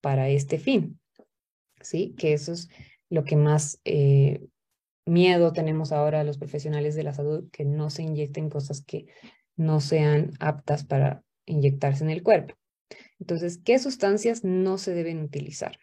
[0.01, 0.99] para este fin.
[1.81, 2.15] ¿Sí?
[2.17, 2.71] Que eso es
[3.11, 4.47] lo que más eh,
[5.07, 9.07] miedo tenemos ahora los profesionales de la salud, que no se inyecten cosas que
[9.57, 12.55] no sean aptas para inyectarse en el cuerpo.
[13.21, 15.79] Entonces, ¿qué sustancias no se deben utilizar?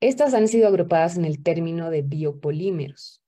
[0.00, 3.20] Estas han sido agrupadas en el término de biopolímeros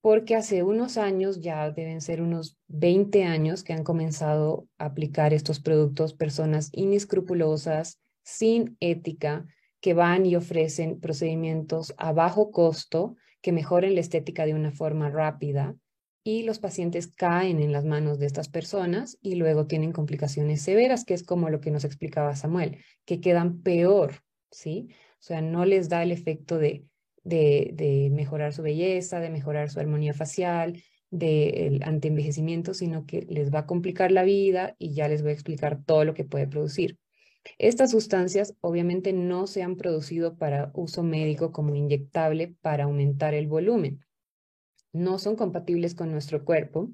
[0.00, 5.34] porque hace unos años, ya deben ser unos 20 años, que han comenzado a aplicar
[5.34, 9.46] estos productos personas inescrupulosas, sin ética,
[9.80, 15.10] que van y ofrecen procedimientos a bajo costo que mejoren la estética de una forma
[15.10, 15.76] rápida
[16.24, 21.04] y los pacientes caen en las manos de estas personas y luego tienen complicaciones severas,
[21.04, 24.88] que es como lo que nos explicaba Samuel, que quedan peor, ¿sí?
[24.90, 26.84] O sea, no les da el efecto de
[27.28, 33.60] de, mejorar su belleza, de mejorar su armonía facial, del antienvejecimiento, sino que les va
[33.60, 36.98] a complicar la vida y ya les voy a explicar todo lo que puede producir.
[37.56, 43.46] Estas sustancias obviamente no se han producido para uso médico como inyectable para aumentar el
[43.46, 44.04] volumen.
[44.92, 46.90] No son compatibles con nuestro cuerpo,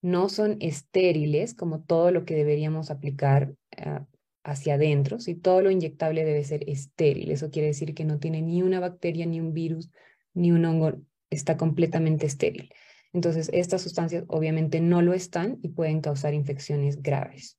[0.00, 4.06] no son estériles como todo lo que deberíamos aplicar ah,
[4.44, 7.30] hacia adentro, si todo lo inyectable debe ser estéril.
[7.30, 9.90] Eso quiere decir que no tiene ni una bacteria, ni un virus,
[10.34, 11.00] ni un hongo,
[11.30, 12.72] está completamente estéril.
[13.12, 17.58] Entonces, estas sustancias obviamente no lo están y pueden causar infecciones graves.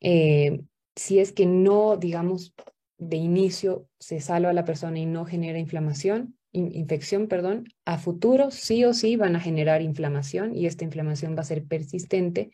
[0.00, 0.62] Eh,
[0.96, 2.54] si es que no, digamos,
[2.98, 8.50] de inicio se salva a la persona y no genera inflamación, infección, perdón, a futuro
[8.50, 12.52] sí o sí van a generar inflamación y esta inflamación va a ser persistente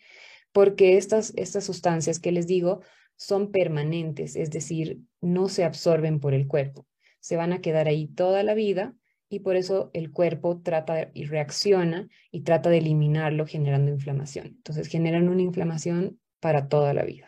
[0.52, 2.80] porque estas, estas sustancias que les digo
[3.16, 6.86] son permanentes, es decir, no se absorben por el cuerpo,
[7.20, 8.94] se van a quedar ahí toda la vida
[9.28, 14.46] y por eso el cuerpo trata y reacciona y trata de eliminarlo generando inflamación.
[14.46, 17.27] Entonces generan una inflamación para toda la vida.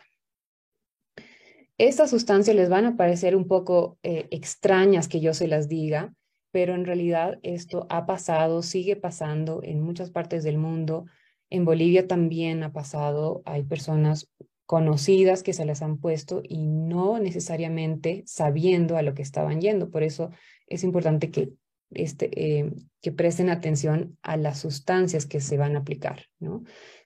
[1.81, 6.13] Estas sustancias les van a parecer un poco eh, extrañas que yo se las diga,
[6.51, 11.05] pero en realidad esto ha pasado, sigue pasando en muchas partes del mundo.
[11.49, 14.29] En Bolivia también ha pasado, hay personas
[14.67, 19.89] conocidas que se las han puesto y no necesariamente sabiendo a lo que estaban yendo.
[19.89, 20.29] Por eso
[20.67, 21.49] es importante que
[21.91, 26.25] este, eh, que presten atención a las sustancias que se van a aplicar.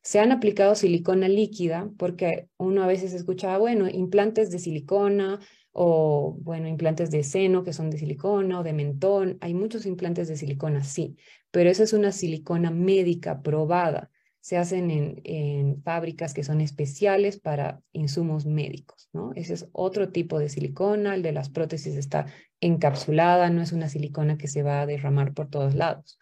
[0.02, 5.40] Se han aplicado silicona líquida porque uno a veces escuchaba, bueno, implantes de silicona
[5.72, 9.38] o, bueno, implantes de seno que son de silicona o de mentón.
[9.42, 11.18] Hay muchos implantes de silicona, sí,
[11.52, 14.12] pero esa es una silicona médica probada
[14.46, 14.92] se hacen
[15.24, 19.32] en, fábricas que son especiales para insumos médicos, ¿no?
[19.34, 22.28] Ese es otro tipo de silicona, el de las prótesis está
[22.66, 26.18] encapsulada, no es una silicona que se va a derramar por todos lados.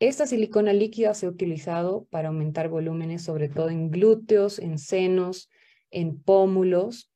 [0.00, 5.50] Esta silicona líquida se ha utilizado para aumentar volúmenes, sobre todo en glúteos, en senos,
[5.90, 7.10] en pómulos,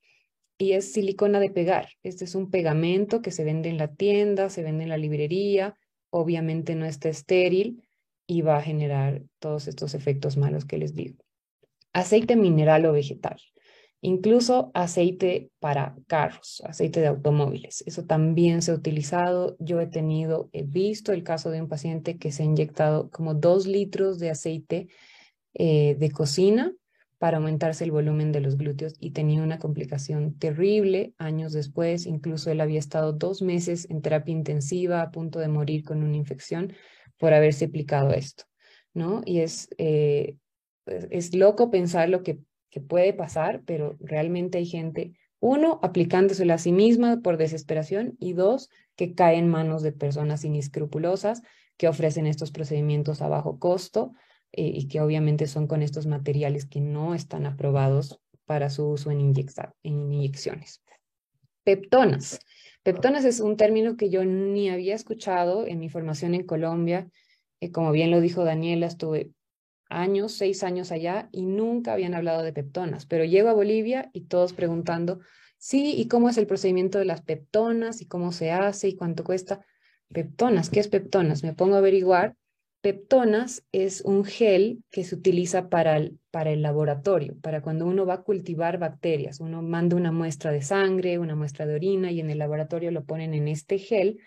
[0.57, 1.89] y es silicona de pegar.
[2.03, 5.75] Este es un pegamento que se vende en la tienda, se vende en la librería,
[6.09, 7.83] obviamente no está estéril,
[8.27, 11.17] y va a generar todos estos efectos malos que les digo.
[11.93, 13.39] Aceite mineral o vegetal,
[14.01, 17.83] incluso aceite para carros, aceite de automóviles.
[17.85, 19.57] Eso también se ha utilizado.
[19.59, 23.33] Yo he tenido, he visto el caso de un paciente que se ha inyectado como
[23.33, 24.87] dos litros de aceite
[25.53, 26.73] eh, de cocina
[27.17, 32.05] para aumentarse el volumen de los glúteos y tenía una complicación terrible años después.
[32.05, 36.15] Incluso él había estado dos meses en terapia intensiva a punto de morir con una
[36.15, 36.73] infección
[37.17, 38.45] por haberse aplicado esto,
[38.93, 39.21] ¿no?
[39.25, 40.37] Y es, eh,
[40.85, 46.57] es loco pensar lo que, que puede pasar, pero realmente hay gente, uno, aplicándoselo a
[46.57, 51.41] sí misma por desesperación y dos, que cae en manos de personas inescrupulosas
[51.77, 54.13] que ofrecen estos procedimientos a bajo costo
[54.51, 59.11] eh, y que obviamente son con estos materiales que no están aprobados para su uso
[59.11, 59.19] en,
[59.83, 60.83] en inyecciones.
[61.63, 62.39] Peptonas.
[62.83, 67.07] Peptonas es un término que yo ni había escuchado en mi formación en Colombia.
[67.61, 69.31] Eh, como bien lo dijo Daniela, estuve
[69.89, 74.21] años, seis años allá y nunca habían hablado de peptonas, pero llego a Bolivia y
[74.21, 75.19] todos preguntando,
[75.57, 79.23] sí, ¿y cómo es el procedimiento de las peptonas y cómo se hace y cuánto
[79.23, 79.65] cuesta?
[80.07, 81.43] Peptonas, ¿qué es peptonas?
[81.43, 82.35] Me pongo a averiguar
[82.81, 88.05] Peptonas es un gel que se utiliza para el, para el laboratorio, para cuando uno
[88.05, 89.41] va a cultivar bacterias.
[89.41, 93.03] Uno manda una muestra de sangre, una muestra de orina y en el laboratorio lo
[93.03, 94.19] ponen en este gel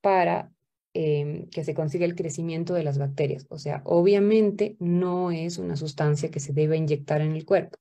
[0.00, 0.50] para
[0.94, 3.46] em, que se consiga el crecimiento de las bacterias.
[3.48, 7.78] O sea, obviamente no es una sustancia que se debe inyectar en el cuerpo,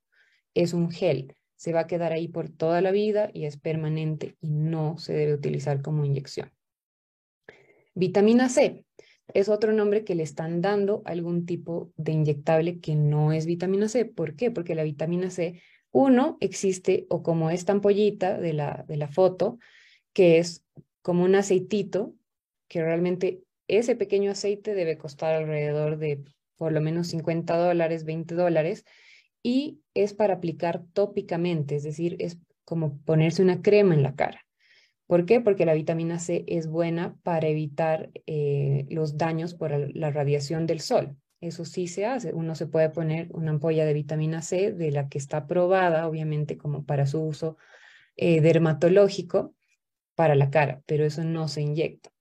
[0.53, 1.35] es un gel.
[1.55, 5.13] Se va a quedar ahí por toda la vida y es permanente y no se
[5.13, 6.51] debe utilizar como inyección.
[7.93, 8.83] Vitamina C
[9.33, 13.87] es otro nombre que le están dando algún tipo de inyectable que no es vitamina
[13.89, 14.05] C.
[14.05, 14.51] ¿Por qué?
[14.51, 19.57] Porque la vitamina C, uno, existe o como esta ampollita de la, de la foto,
[20.13, 20.65] que es
[21.01, 22.13] como un aceitito,
[22.71, 26.23] que realmente ese pequeño aceite debe costar alrededor de
[26.55, 28.85] por lo menos 50 dólares, 20 dólares,
[29.43, 34.45] y es para aplicar tópicamente, es decir, es como ponerse una crema en la cara.
[35.05, 35.41] ¿Por qué?
[35.41, 40.79] Porque la vitamina C es buena para evitar eh, los daños por la radiación del
[40.79, 41.17] sol.
[41.41, 42.31] Eso sí se hace.
[42.31, 46.57] Uno se puede poner una ampolla de vitamina C de la que está aprobada, obviamente,
[46.57, 47.57] como para su uso
[48.15, 49.53] eh, dermatológico
[50.15, 52.11] para la cara, pero eso no se inyecta.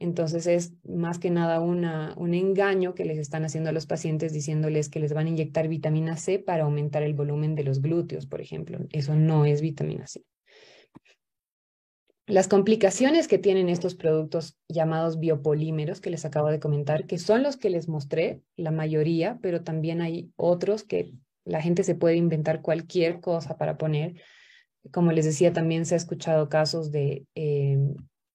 [0.00, 4.32] Entonces es más que nada una, un engaño que les están haciendo a los pacientes
[4.32, 8.26] diciéndoles que les van a inyectar vitamina C para aumentar el volumen de los glúteos,
[8.26, 8.78] por ejemplo.
[8.92, 10.22] Eso no es vitamina C.
[12.28, 17.42] Las complicaciones que tienen estos productos llamados biopolímeros que les acabo de comentar, que son
[17.42, 21.10] los que les mostré, la mayoría, pero también hay otros que
[21.46, 24.20] la gente se puede inventar cualquier cosa para poner.
[24.92, 27.78] Como les decía, también se ha escuchado casos de eh,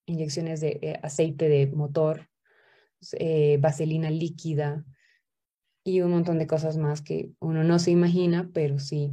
[0.06, 2.28] inyecciones de eh, aceite de motor,
[3.12, 4.84] eh, vaselina líquida
[5.84, 9.12] y un montón de cosas más que uno no se imagina, pero sí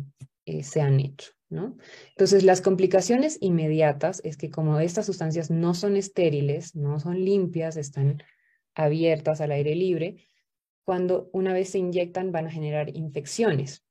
[0.63, 1.31] se han hecho.
[1.51, 7.75] Entonces, las complicaciones inmediatas es que como estas sustancias no son estériles, no son limpias,
[7.75, 8.23] están
[8.73, 10.27] abiertas al aire libre,
[10.85, 13.83] cuando una vez se inyectan van a generar infecciones.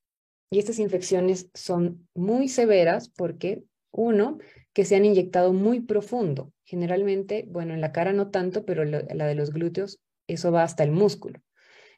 [0.51, 4.39] Y estas infecciones son muy severas porque, uno,
[4.73, 6.53] que se han inyectado muy profundo.
[6.65, 10.85] Generalmente, bueno, en la cara no tanto, pero la de los glúteos, eso va hasta
[10.85, 11.41] el músculo.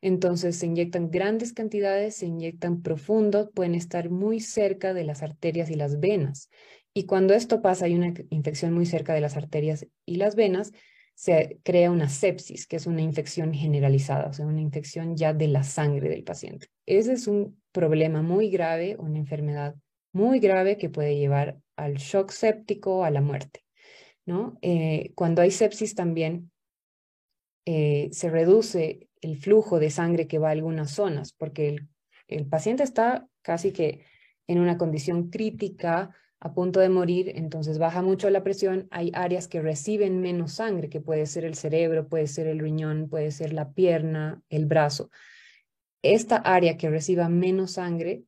[0.01, 5.71] Entonces se inyectan grandes cantidades, se inyectan profundo, pueden estar muy cerca de las arterias
[5.71, 6.51] y las venas.
[6.93, 10.73] Y cuando esto pasa, hay una infección muy cerca de las arterias y las venas,
[11.15, 15.47] se crea una sepsis, que es una infección generalizada, o sea, una infección ya de
[15.47, 16.67] la sangre del paciente.
[16.85, 19.77] Ese es un problema muy grave, una enfermedad
[20.13, 23.65] muy grave que puede llevar al shock séptico, a la muerte.
[24.25, 24.59] ¿no?
[24.63, 26.51] Eh, cuando hay sepsis también
[27.65, 31.77] eh, se reduce el flujo de sangre que va a algunas zonas, porque
[32.29, 34.05] el, paciente está casi que
[34.47, 39.47] en una condición crítica, a punto de morir, entonces baja mucho la presión, hay áreas
[39.47, 43.53] que reciben menos sangre, que puede ser el cerebro, puede ser el riñón, puede ser
[43.53, 45.11] la pierna, el brazo.
[46.03, 48.25] Esta área que reciba menos sangre,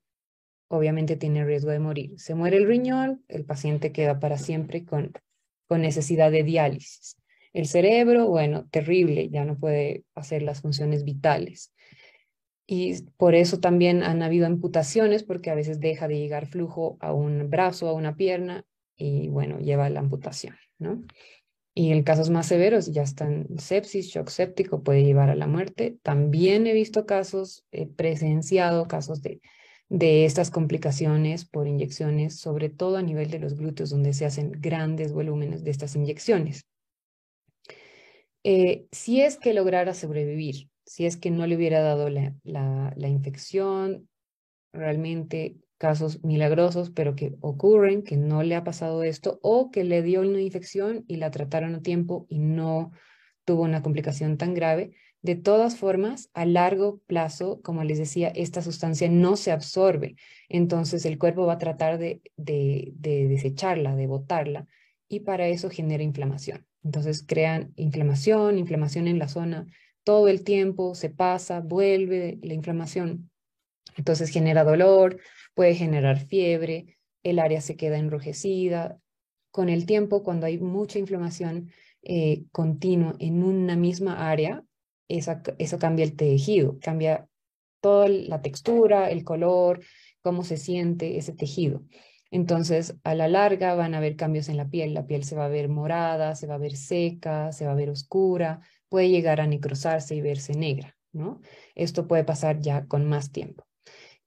[0.68, 2.12] obviamente tiene riesgo de morir.
[2.16, 5.12] Se muere el riñón, el paciente queda para siempre con,
[5.66, 7.16] con necesidad de diálisis.
[7.52, 11.72] El cerebro, bueno, terrible, ya no puede hacer las funciones vitales.
[12.66, 17.12] Y por eso también han habido amputaciones, porque a veces deja de llegar flujo a
[17.12, 18.64] un brazo, a una pierna,
[18.96, 21.02] y bueno, lleva la amputación, ¿no?
[21.76, 25.98] Y en casos más severos ya están sepsis, shock séptico, puede llevar a la muerte.
[26.02, 29.40] También he visto casos, he presenciado casos de,
[29.88, 34.52] de estas complicaciones por inyecciones, sobre todo a nivel de los glúteos, donde se hacen
[34.52, 36.66] grandes volúmenes de estas inyecciones.
[38.44, 43.08] Eh, si es que lograra sobrevivir, si es que no le hubiera dado la, la,
[43.08, 44.08] infección,
[44.72, 50.02] realmente casos milagrosos, pero que ocurren, que no le ha pasado esto, o que le
[50.02, 52.92] dio una infección y la trataron a tiempo y no
[53.44, 54.94] tuvo una complicación tan grave.
[55.24, 60.16] De todas formas, a largo plazo, como les decía, esta sustancia no se absorbe,
[60.50, 64.66] entonces el cuerpo va a tratar de, de, de desecharla, de botarla,
[65.08, 66.66] y para eso genera inflamación.
[66.82, 69.66] Entonces crean inflamación, inflamación en la zona
[70.02, 73.30] todo el tiempo, se pasa, vuelve la inflamación.
[73.96, 75.18] Entonces genera dolor,
[75.54, 79.00] puede generar fiebre, el área se queda enrojecida.
[79.50, 81.70] Con el tiempo, cuando hay mucha inflamación
[82.02, 84.62] eh, continua en una misma área,
[85.08, 87.28] eso cambia el tejido, cambia
[87.80, 89.82] toda la textura, el color,
[90.22, 91.82] cómo se siente ese tejido.
[92.30, 94.92] Entonces, a la larga van a haber cambios en la piel.
[94.94, 97.76] La piel se va a ver morada, se va a ver seca, se va a
[97.76, 101.40] ver oscura, puede llegar a necrosarse y verse negra, ¿no?
[101.74, 103.64] Esto puede pasar ya con más tiempo.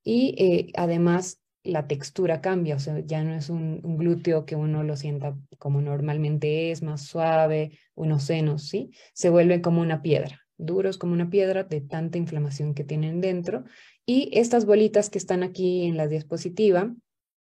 [0.04, 4.84] Y eh, además la textura cambia, o sea, ya no es un, glúteo que uno
[4.84, 8.92] lo sienta como normalmente es, más suave, unos senos, ¿sí?
[9.14, 13.64] Se vuelve como una piedra, duros como una piedra de tanta inflamación que tienen dentro.
[14.06, 16.94] Y estas bolitas que están aquí en la diapositiva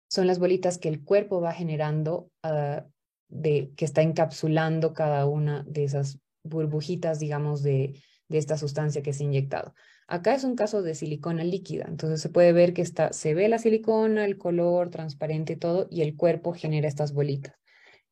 [0.09, 2.85] son las bolitas que el cuerpo va generando, ah,
[3.29, 9.13] de, que está encapsulando cada una de esas burbujitas, digamos, de, de esta sustancia que
[9.13, 9.75] se ha inyectado.
[10.09, 13.49] Acá es un caso de silicona líquida, entonces se puede ver que está, se ve
[13.49, 17.57] la silicona, el color transparente todo, y el cuerpo genera estas bolitas.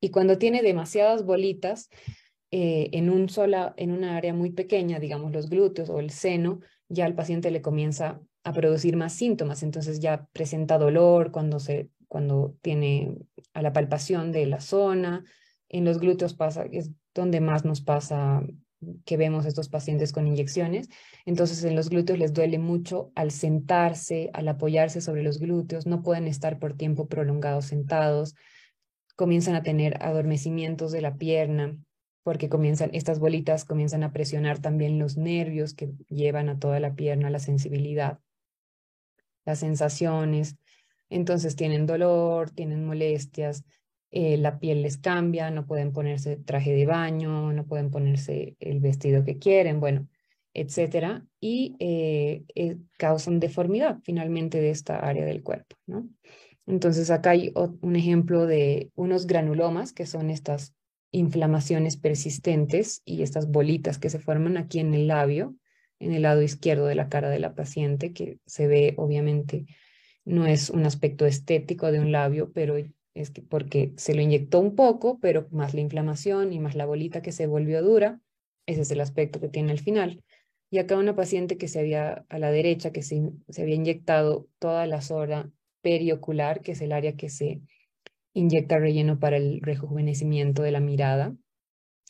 [0.00, 1.88] Y cuando tiene demasiadas bolitas
[2.56, 6.60] eh, en, un sola, en una área muy pequeña, digamos los glúteos o el seno,
[6.88, 11.90] ya el paciente le comienza a producir más síntomas, entonces ya presenta dolor cuando, se,
[12.06, 13.16] cuando tiene
[13.54, 15.24] a la palpación de la zona,
[15.68, 18.40] en los glúteos pasa, es donde más nos pasa
[19.04, 20.88] que vemos estos pacientes con inyecciones.
[21.26, 26.02] Entonces, en los glúteos les duele mucho al sentarse, al apoyarse sobre los glúteos, no
[26.04, 28.36] pueden estar por tiempo prolongado sentados,
[29.16, 31.76] comienzan a tener adormecimientos de la pierna,
[32.24, 36.94] porque comienzan, estas bolitas comienzan a presionar también los nervios que llevan a toda la
[36.94, 38.18] pierna, la sensibilidad,
[39.44, 40.56] las sensaciones.
[41.10, 43.62] Entonces tienen dolor, tienen molestias,
[44.10, 48.80] eh, la piel les cambia, no pueden ponerse traje de baño, no pueden ponerse el
[48.80, 50.08] vestido que quieren, bueno,
[50.54, 56.08] etcétera, y eh, eh, causan deformidad finalmente de esta área del cuerpo, ¿no?
[56.66, 60.74] Entonces acá hay un ejemplo de unos granulomas, que son estas
[61.14, 65.54] inflamaciones persistentes y estas bolitas que se forman aquí en el labio,
[66.00, 69.66] en el lado izquierdo de la cara de la paciente, que se ve obviamente,
[70.24, 72.76] no es un aspecto estético de un labio, pero
[73.14, 76.84] es que porque se lo inyectó un poco, pero más la inflamación y más la
[76.84, 78.20] bolita que se volvió dura,
[78.66, 80.24] ese es el aspecto que tiene al final.
[80.68, 84.48] Y acá una paciente que se había, a la derecha, que se, se había inyectado
[84.58, 87.60] toda la zona periocular, que es el área que se
[88.34, 91.34] inyecta relleno para el rejuvenecimiento de la mirada.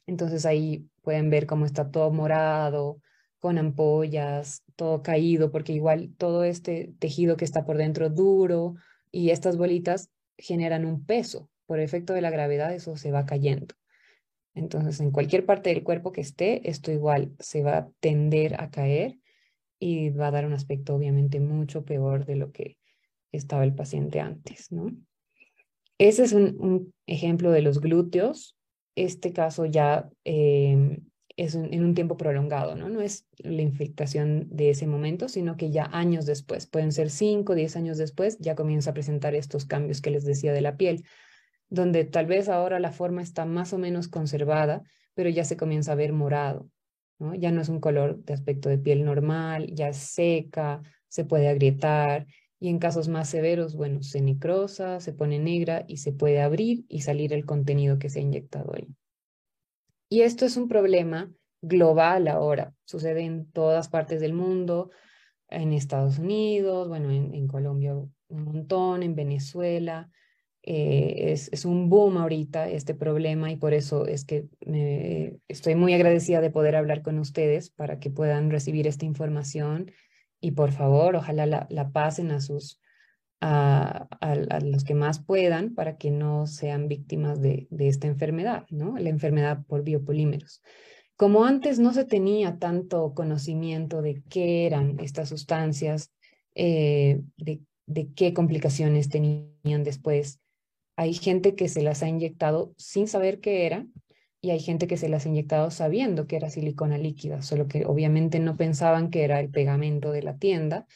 [0.06, 3.00] Entonces ahí pueden ver cómo está todo morado,
[3.38, 8.74] con ampollas, todo caído, porque igual todo este tejido que está por dentro duro
[9.12, 11.50] y estas bolitas generan un peso.
[11.66, 13.74] Por efecto de la gravedad, eso se va cayendo.
[14.54, 18.70] Entonces, en cualquier parte del cuerpo que esté, esto igual se va a tender a
[18.70, 19.18] caer
[19.78, 22.78] y va a dar un aspecto obviamente mucho peor de lo que
[23.32, 24.90] estaba el paciente antes, ¿no?
[25.98, 28.56] Ese es un, ejemplo de los glúteos.
[28.96, 30.98] Este caso ya eh,
[31.36, 32.88] es en un tiempo prolongado, ¿no?
[32.88, 37.54] No es la infectación de ese momento, sino que ya años después, pueden ser 5,
[37.54, 41.04] 10 años después, ya comienza a presentar estos cambios que les decía de la piel,
[41.68, 44.82] donde tal vez ahora la forma está más o menos conservada,
[45.14, 46.68] pero ya se comienza a ver morado.
[47.38, 52.26] Ya no es un color de aspecto de piel normal, ya seca, se puede agrietar
[52.64, 56.86] y en casos más severos, bueno, se necrosa, se pone negra y se puede abrir
[56.88, 58.88] y salir el contenido que se ha inyectado ahí.
[60.08, 64.88] Y esto es un problema global ahora, sucede en todas partes del mundo,
[65.50, 70.10] en Estados Unidos, bueno, en, Colombia un montón, en Venezuela.
[70.62, 74.46] Eh, es, es, un boom ahorita este problema y por eso es que
[75.48, 79.92] estoy muy agradecida de poder hablar con ustedes para que puedan recibir esta información
[80.44, 82.78] y por favor, ojalá la, la pasen a sus
[83.40, 88.66] a, a, los que más puedan para que no sean víctimas de, de esta enfermedad,
[88.68, 88.98] ¿no?
[88.98, 90.62] La enfermedad por biopolímeros.
[91.16, 96.12] Como antes no se tenía tanto conocimiento de qué eran estas sustancias,
[96.54, 100.40] eh, de, de, qué complicaciones tenían después,
[100.96, 103.86] hay gente que se las ha inyectado sin saber qué era
[104.44, 107.86] y hay gente que se las ha inyectado sabiendo que era silicona líquida, solo que
[107.86, 110.86] obviamente no pensaban que era el pegamento de la tienda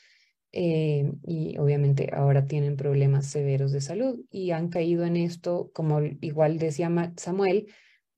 [0.52, 6.02] eh, y obviamente ahora tienen problemas severos de salud y han caído en esto, como
[6.20, 7.68] igual decía Samuel,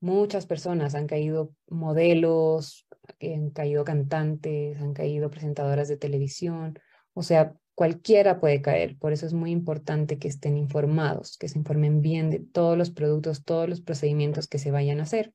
[0.01, 2.89] Muchas personas han caído modelos,
[3.21, 6.79] han caído cantantes, han caído presentadoras de televisión,
[7.13, 8.99] o sea, cualquiera puede caer.
[8.99, 12.91] Por eso es muy importante que estén informados, que se informen bien de todos los
[12.91, 15.33] productos, todos los procedimientos que se vayan a hacer.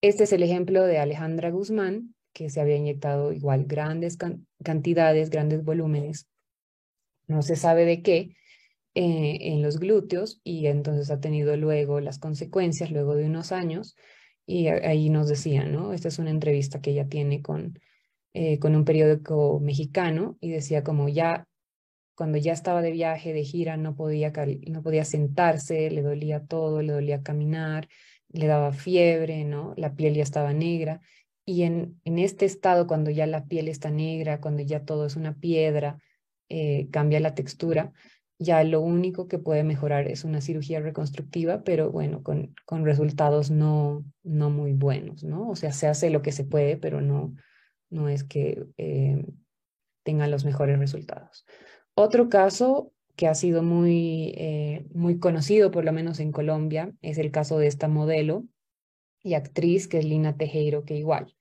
[0.00, 4.18] Este es el ejemplo de Alejandra Guzmán, que se había inyectado igual grandes
[4.64, 6.26] cantidades, grandes volúmenes,
[7.28, 8.34] no se sabe de qué,
[8.96, 13.94] eh, en los glúteos y entonces ha tenido luego las consecuencias luego de unos años
[14.46, 15.92] y ahí nos decían, ¿no?
[15.92, 17.78] Esta es una entrevista que ella tiene con,
[18.34, 21.46] eh, con un periódico mexicano y decía como ya
[22.14, 24.32] cuando ya estaba de viaje, de gira, no podía,
[24.68, 27.88] no podía sentarse, le dolía todo, le dolía caminar,
[28.28, 29.74] le daba fiebre, ¿no?
[29.76, 31.00] La piel ya estaba negra.
[31.44, 35.16] Y en, en este estado, cuando ya la piel está negra, cuando ya todo es
[35.16, 35.98] una piedra,
[36.48, 37.92] eh, cambia la textura,
[38.38, 43.50] ya lo único que puede mejorar es una cirugía reconstructiva, pero bueno, con, con resultados
[43.50, 45.48] no, no muy buenos, ¿no?
[45.48, 47.34] O sea, se hace lo que se puede, pero no,
[47.90, 49.24] no es que eh,
[50.02, 51.46] tenga los mejores resultados.
[51.94, 57.18] Otro caso que ha sido muy, eh, muy conocido, por lo menos en Colombia, es
[57.18, 58.44] el caso de esta modelo
[59.22, 61.34] y actriz que es Lina Tejero, que igual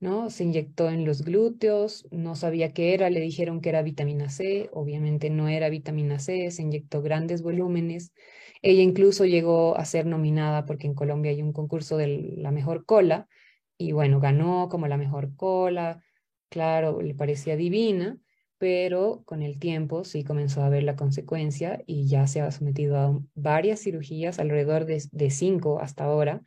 [0.00, 0.30] ¿no?
[0.30, 4.70] Se inyectó en los glúteos, no sabía qué era, le dijeron que era vitamina C,
[4.72, 8.12] obviamente no era vitamina C, se inyectó grandes volúmenes.
[8.62, 12.84] Ella incluso llegó a ser nominada porque en Colombia hay un concurso de la mejor
[12.86, 13.28] cola
[13.78, 16.02] y bueno, ganó como la mejor cola,
[16.48, 18.18] claro, le parecía divina,
[18.60, 22.98] pero con el tiempo sí comenzó a ver la consecuencia y ya se ha sometido
[22.98, 26.42] a varias cirugías, alrededor de, cinco hasta ahora,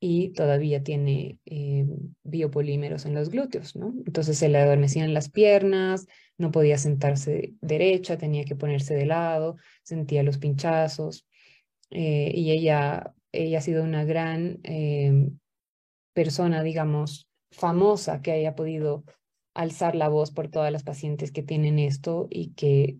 [0.00, 1.84] y todavía tiene eh,
[2.22, 3.92] biopolímeros en los glúteos, ¿no?
[4.06, 6.06] Entonces se le adormecían las piernas,
[6.38, 11.26] no podía sentarse derecha, tenía que ponerse de lado, sentía los pinchazos
[11.90, 15.38] eh, y ella, ella ha sido una gran em,
[16.14, 19.04] persona, digamos, famosa que haya podido
[19.54, 22.98] alzar la voz por todas las pacientes que tienen esto y que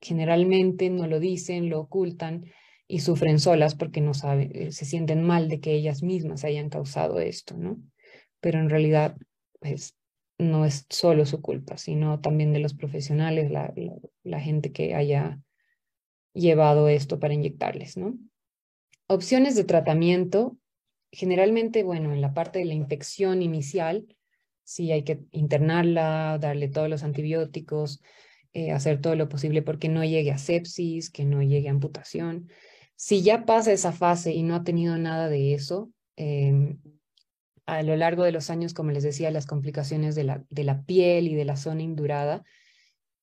[0.00, 2.46] generalmente no lo dicen, lo ocultan
[2.88, 6.70] y sufren solas porque no saben, eh, se sienten mal de que ellas mismas hayan
[6.70, 7.80] causado esto, ¿no?
[8.40, 9.16] Pero en realidad,
[9.60, 9.96] pues,
[10.38, 13.72] no es solo su culpa, sino también de los profesionales, la,
[14.24, 15.38] la, gente que haya
[16.32, 18.18] llevado esto para inyectarles, ¿no?
[19.06, 20.56] Opciones de tratamiento,
[21.12, 24.06] generalmente, bueno, en la parte de la infección inicial,
[24.70, 28.00] sí hay que internarla, darle todos los antibióticos,
[28.52, 32.48] eh, hacer todo lo posible porque no llegue a sepsis, que no llegue a amputación.
[32.94, 36.78] Si ya pasa esa fase y no ha tenido nada de eso, em,
[37.66, 40.84] a lo largo de los años, como les decía, las complicaciones de la, de la
[40.84, 42.44] piel y de la zona indurada,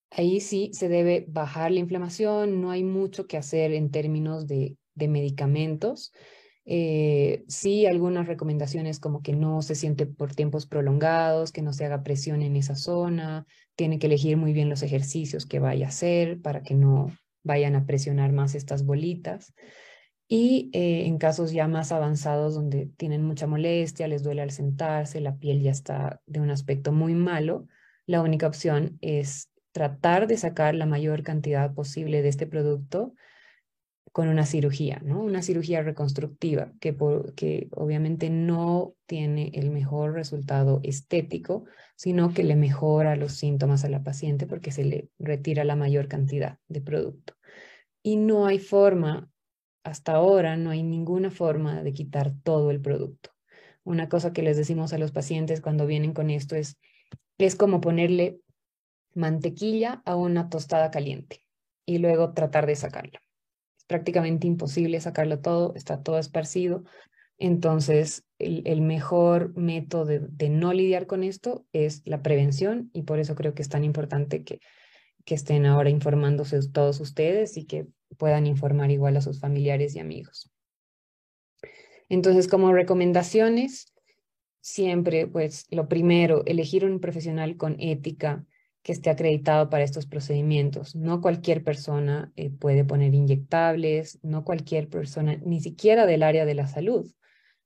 [0.10, 4.76] ahí sí se debe bajar la inflamación, no hay mucho que hacer en términos de,
[4.96, 6.12] de medicamentos.
[6.70, 11.86] Eh, sí, algunas recomendaciones como que no se siente por tiempos prolongados, que no se
[11.86, 15.90] haga presión en esa zona, tiene que elegir muy bien los ejercicios que vaya a
[15.90, 17.10] hacer para que no,
[17.44, 19.54] vayan a presionar más estas bolitas.
[20.28, 25.22] Y eh, en casos ya más avanzados donde tienen mucha molestia, les duele al sentarse,
[25.22, 27.66] la piel ya está de un aspecto muy malo,
[28.06, 33.14] la única opción es tratar de sacar la mayor cantidad posible de este producto
[34.18, 35.22] con una cirugía, ¿no?
[35.22, 36.98] Una cirugía reconstructiva que,
[37.36, 41.66] que obviamente no tiene el mejor resultado estético,
[41.96, 46.08] sino que le mejora los síntomas a la paciente porque se le retira la mayor
[46.08, 47.36] cantidad de producto.
[48.02, 49.30] Y no hay forma,
[49.84, 53.30] hasta ahora no hay ninguna forma de quitar todo el producto.
[53.84, 56.80] Una cosa que les decimos a los pacientes cuando vienen con esto es,
[57.38, 58.40] es como ponerle
[59.14, 61.44] mantequilla a una tostada caliente.
[61.86, 63.20] y luego tratar de sacarlo.
[63.88, 66.84] Prácticamente imposible sacarlo todo, está todo esparcido.
[67.40, 73.36] Entonces, el, mejor método de, no lidiar con esto es la prevención y por eso
[73.36, 74.60] creo que es tan importante que,
[75.24, 80.00] que estén ahora informándose todos ustedes y que puedan informar igual a sus familiares y
[80.00, 80.52] amigos.
[82.10, 83.94] Entonces, como recomendaciones,
[84.62, 88.46] siempre, pues, lo primero, elegir un profesional con ética,
[88.84, 90.96] que esté acreditado para estos procedimientos.
[90.96, 96.56] No cualquier persona eh, puede poner inyectables, no cualquier persona, ni siquiera del área de
[96.56, 97.12] la salud,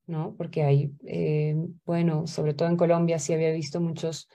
[0.08, 0.36] ¿no?
[0.36, 1.56] Porque hay, eh,
[1.86, 4.28] bueno, sobre todo en Colombia sí había visto muchas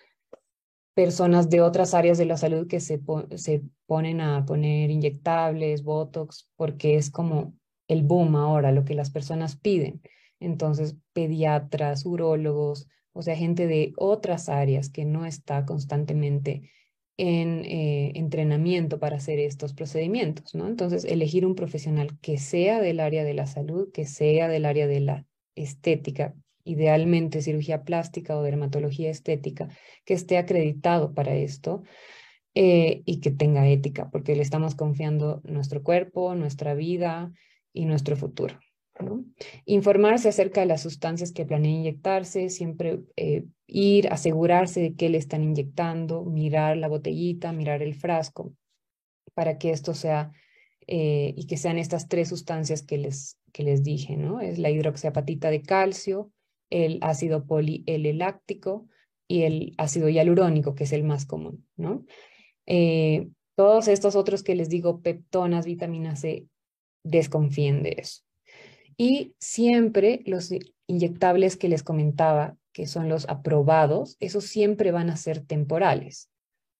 [0.94, 3.00] personas de otras áreas de la salud que se,
[3.36, 7.54] se ponen a poner inyectables, botox, porque es como
[7.88, 10.00] el boom ahora, lo que las personas piden.
[10.40, 16.70] Entonces, pediatras, urólogos, o sea, gente de otras áreas que no está constantemente
[17.16, 20.68] en eh, entrenamiento para hacer estos procedimientos, ¿no?
[20.68, 24.86] Entonces, elegir un profesional que sea del área de la salud, que sea del área
[24.86, 29.68] de la estética, idealmente cirugía plástica o dermatología estética,
[30.04, 31.84] que esté acreditado para esto
[32.54, 37.32] eh, y que tenga ética, porque le estamos confiando nuestro cuerpo, nuestra vida
[37.72, 38.58] y nuestro futuro.
[39.64, 45.18] Informarse acerca de las sustancias que planea inyectarse, siempre eh, ir, asegurarse de qué le
[45.18, 48.54] están inyectando, mirar la botellita, mirar el frasco,
[49.34, 50.32] para que esto sea
[50.86, 54.40] eh, y que sean estas tres sustancias que les, que les dije, ¿no?
[54.40, 56.30] Es la hidroxiapatita de calcio,
[56.70, 58.86] el ácido polieleláctico
[59.28, 62.04] y el ácido hialurónico, que es el más común, ¿no?
[62.66, 66.46] Eh, todos estos otros que les digo, peptonas, vitamina C,
[67.02, 68.25] desconfíen de eso.
[68.96, 70.52] Y siempre los
[70.86, 76.30] inyectables que les comentaba, que son los aprobados, esos siempre van a ser temporales.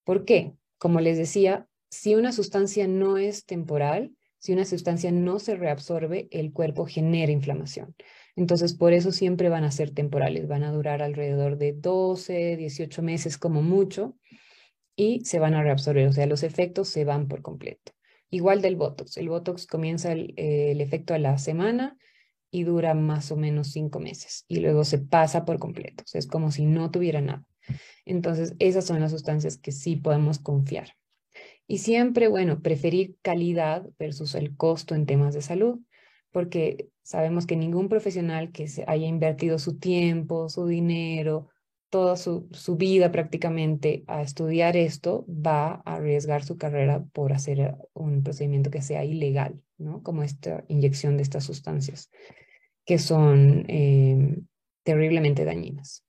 [0.05, 0.55] ¿Por qué?
[0.79, 6.29] Como les decía, si una sustancia no es temporal, si una sustancia no se reabsorbe,
[6.31, 7.97] el cuerpo genera inflamación.
[8.37, 13.03] Entonces, por eso siempre van a ser temporales, van a durar alrededor de 12, 18
[13.03, 14.17] meses como mucho
[14.95, 17.96] y se van a reabsorber, o sea, los efectos se van por completo.
[18.31, 19.17] Igual del Botox.
[19.17, 20.35] El Botox comienza el,
[20.81, 21.97] efecto a la semana
[22.51, 26.05] y dura más o menos cinco meses y luego se pasa por completo.
[26.13, 27.47] es como si no tuviera nada.
[28.05, 30.93] Entonces, esas son las sustancias que sí podemos confiar.
[31.67, 35.81] Y siempre, bueno, preferir calidad versus el costo en temas de salud,
[36.31, 41.49] porque sabemos que ningún profesional que se haya invertido su tiempo, su dinero,
[41.97, 48.23] toda su, vida prácticamente a estudiar esto, va a arriesgar su carrera por hacer un
[48.23, 50.03] procedimiento que sea ilegal, ¿no?
[50.03, 52.11] Como esta inyección de estas sustancias,
[52.85, 54.37] que son eh,
[54.83, 56.05] terriblemente dañinas.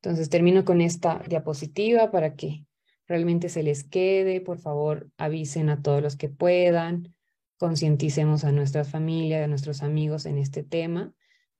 [0.00, 2.64] Entonces termino con esta diapositiva para que
[3.06, 4.40] realmente se les quede.
[4.40, 7.14] Por favor, avisen a todos los que puedan,
[7.58, 11.12] concienticemos a nuestras familias, a nuestros amigos en este tema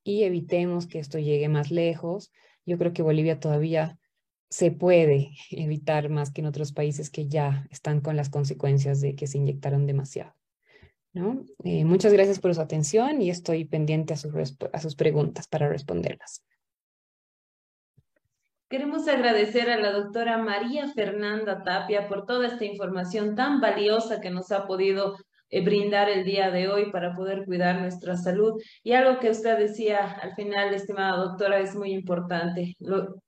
[0.03, 2.33] y evitemos que esto llegue más lejos
[2.64, 3.98] yo creo que Bolivia todavía
[4.50, 9.14] se puede evitar más que en otros países que ya están con las consecuencias de
[9.14, 10.34] que se inyectaron demasiado.
[11.14, 11.44] ¿no?
[11.64, 14.32] Eh, muchas gracias por su atención y estoy pendiente a sus,
[14.72, 16.44] a sus preguntas para responderlas.
[18.68, 24.30] Queremos agradecer a la doctora María Fernanda Tapia por toda esta información tan valiosa que
[24.30, 25.16] nos ha podido
[25.61, 28.61] brindar el día de hoy para poder cuidar nuestra salud.
[28.82, 32.74] Y algo que usted decía al final, estimada doctora, es muy importante.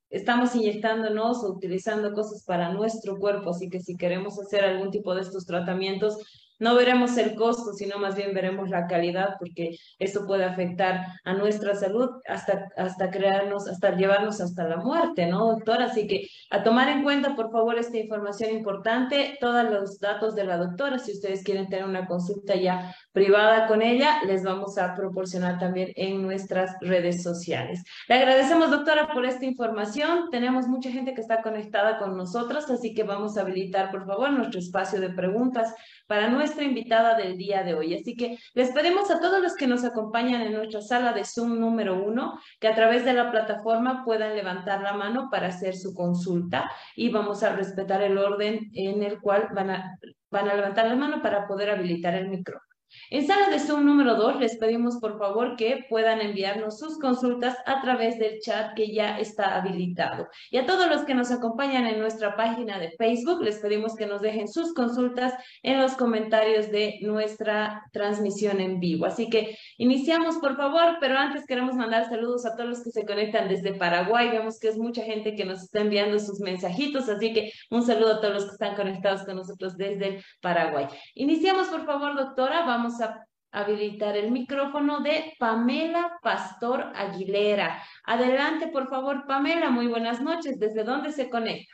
[0.09, 5.15] Estamos inyectándonos o utilizando cosas para nuestro cuerpo, así que si queremos hacer algún tipo
[5.15, 6.17] de estos tratamientos,
[6.65, 11.35] no veremos el costo, sino más bien veremos la calidad, porque esto puede afectar a
[11.35, 15.85] nuestra salud hasta, hasta crearnos, hasta llevarnos hasta la muerte, ¿no, doctora?
[15.85, 20.45] Así que a tomar en cuenta, por favor, esta información importante, todos los datos de
[20.45, 24.95] la doctora, si ustedes quieren tener una consulta ya privada con ella, les vamos a
[24.95, 27.85] proporcionar también en nuestras redes sociales.
[28.09, 30.31] Le agradecemos, doctora, por esta información.
[30.31, 34.31] Tenemos mucha gente que está conectada con nosotros, así que vamos a habilitar, por favor,
[34.31, 35.75] nuestro espacio de preguntas
[36.07, 37.95] para nuestra invitada del día de hoy.
[37.95, 41.59] Así que les pedimos a todos los que nos acompañan en nuestra sala de Zoom
[41.59, 45.95] número uno que a través de la plataforma puedan levantar la mano para hacer su
[45.95, 49.99] consulta y vamos a respetar el orden en el cual van a,
[50.31, 52.74] van a levantar la mano para poder habilitar el micrófono.
[53.11, 57.57] En sala de Zoom número 2 les pedimos por favor que puedan enviarnos sus consultas
[57.67, 60.29] a través del chat que ya está habilitado.
[60.51, 64.07] Y a todos los que nos acompañan en nuestra página de Facebook les pedimos que
[64.07, 69.07] nos dejen sus consultas en los comentarios de nuestra transmisión en vivo.
[69.07, 73.05] Así que iniciamos por favor, pero antes queremos mandar saludos a todos los que se
[73.05, 74.31] conectan desde Paraguay.
[74.31, 78.15] Vemos que es mucha gente que nos está enviando sus mensajitos, así que un saludo
[78.15, 80.87] a todos los que están conectados con nosotros desde Paraguay.
[81.15, 82.65] Iniciamos por favor, doctora.
[82.67, 87.83] Vamos a habilitar el micrófono de Pamela Pastor Aguilera.
[88.05, 89.71] Adelante, por favor, Pamela.
[89.71, 90.59] Muy buenas noches.
[90.59, 91.73] ¿Desde dónde se conecta?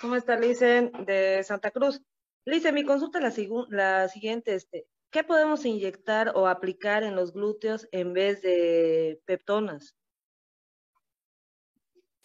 [0.00, 0.90] ¿Cómo está, Lice?
[1.06, 2.02] De Santa Cruz.
[2.44, 4.54] Lice, mi consulta es la, la siguiente.
[4.54, 9.94] Este, ¿Qué podemos inyectar o aplicar en los glúteos en vez de peptonas?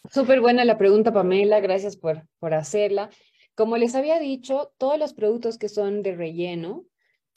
[0.09, 1.59] Súper buena la pregunta, Pamela.
[1.59, 3.09] Gracias por, por hacerla.
[3.55, 6.85] Como les había dicho, todos los productos que son de relleno,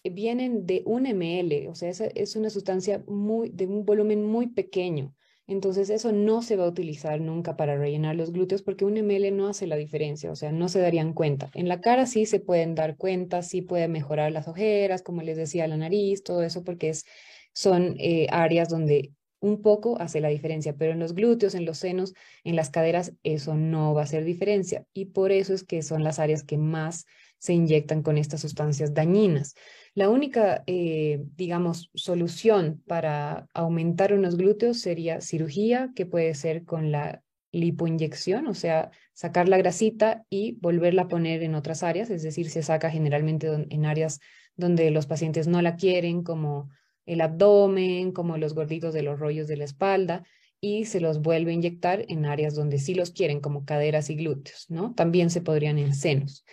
[0.05, 5.15] vienen de un ml, o sea, es, una sustancia muy, de un volumen muy pequeño.
[5.47, 9.37] Entonces eso no se va a utilizar nunca para rellenar los glúteos porque un ml
[9.37, 11.51] no hace la diferencia, o sea, no se darían cuenta.
[11.55, 15.37] En la cara sí se pueden dar cuenta, sí puede mejorar las ojeras, como les
[15.37, 17.05] decía, la nariz, todo eso porque es,
[17.53, 21.79] son eh, áreas donde un poco hace la diferencia, pero en los glúteos, en los
[21.79, 24.87] senos, en las caderas, eso no va a hacer diferencia.
[24.93, 27.07] Y por eso es que son las áreas que más
[27.41, 29.55] se inyectan con estas sustancias dañinas.
[29.95, 36.93] La única, eh, digamos, solución para aumentar unos glúteos sería cirugía, que puede ser con
[36.93, 42.23] la lipoinyección, o sea, sacar la grasita y volverla a poner en otras áreas, es
[42.23, 44.21] decir, se saca generalmente en áreas
[44.55, 46.69] donde los pacientes no la quieren, como
[47.07, 50.25] el abdomen, como los gorditos de los rollos de la espalda,
[50.61, 54.15] y se los vuelve a inyectar en áreas donde sí los quieren, como caderas y
[54.15, 54.95] glúteos, ¿no?
[54.95, 56.45] También se podrían en senos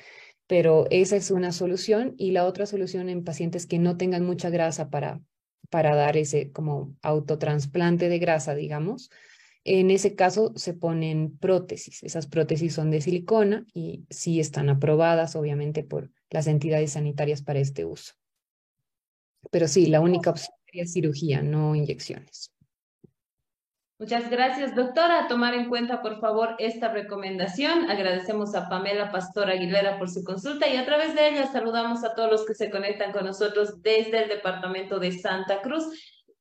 [0.47, 4.49] pero esa es una solución y la otra solución en pacientes que no tengan mucha
[4.49, 5.21] grasa para,
[5.69, 9.11] para dar ese como autotransplante de grasa, digamos.
[9.65, 12.01] En ese caso se ponen prótesis.
[12.01, 17.59] Esas prótesis son de silicona y sí están aprobadas, obviamente, por las entidades sanitarias para
[17.59, 18.13] este uso.
[19.51, 22.53] Pero sí, la única opción sería cirugía, no inyecciones.
[23.99, 25.27] Muchas gracias, doctora.
[25.27, 27.89] Tomar en cuenta, por favor, esta recomendación.
[27.89, 32.13] Agradecemos a Pamela Pastor Aguilera por su consulta y a través de ella saludamos a
[32.13, 35.85] todos los que se conectan con nosotros desde el departamento de Santa Cruz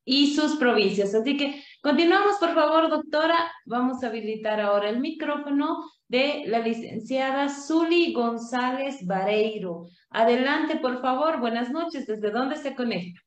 [0.05, 1.15] y sus provincias.
[1.15, 3.51] Así que continuamos, por favor, doctora.
[3.65, 9.87] Vamos a habilitar ahora el micrófono de la licenciada Zuli González Vareiro.
[10.11, 11.41] Adelante, por favor.
[11.41, 12.07] Buenas noches.
[12.07, 13.19] ¿Desde dónde se conecta?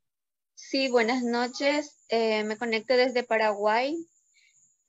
[0.54, 2.06] Sí, buenas noches.
[2.10, 3.96] Eh, me conecto desde Paraguay.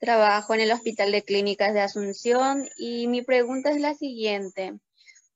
[0.01, 4.79] Trabajo en el Hospital de Clínicas de Asunción y mi pregunta es la siguiente.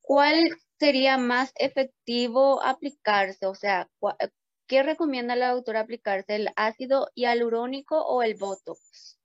[0.00, 0.38] ¿Cuál
[0.78, 3.44] sería más efectivo aplicarse?
[3.44, 3.90] O sea,
[4.66, 6.36] ¿qué recomienda la doctora aplicarse?
[6.36, 9.18] ¿El ácido hialurónico o el Botox?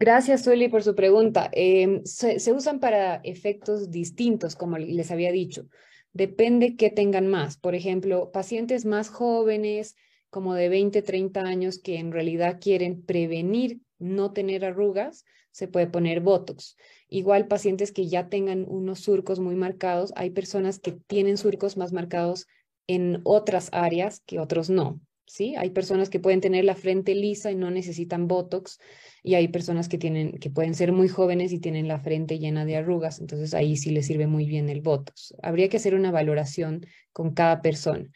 [0.00, 1.50] Gracias, Sueli, por su pregunta.
[1.52, 5.68] Em, se, se, usan para efectos distintos, como les había dicho.
[6.14, 7.58] Depende qué tengan más.
[7.58, 9.96] Por ejemplo, pacientes más jóvenes,
[10.30, 15.86] como de 20, 30 años que en realidad quieren prevenir no tener arrugas, se puede
[15.86, 16.76] poner Botox.
[17.08, 21.92] Igual pacientes que ya tengan unos surcos muy marcados, hay personas que tienen surcos más
[21.92, 22.46] marcados
[22.86, 25.00] en otras áreas que otros no.
[25.26, 25.54] ¿Sí?
[25.56, 28.78] Hay personas que pueden tener la frente lisa y no necesitan Botox
[29.22, 32.64] y hay personas que tienen que pueden ser muy jóvenes y tienen la frente llena
[32.64, 35.34] de arrugas, entonces ahí sí les sirve muy bien el Botox.
[35.42, 38.08] Habría que hacer una valoración con cada persona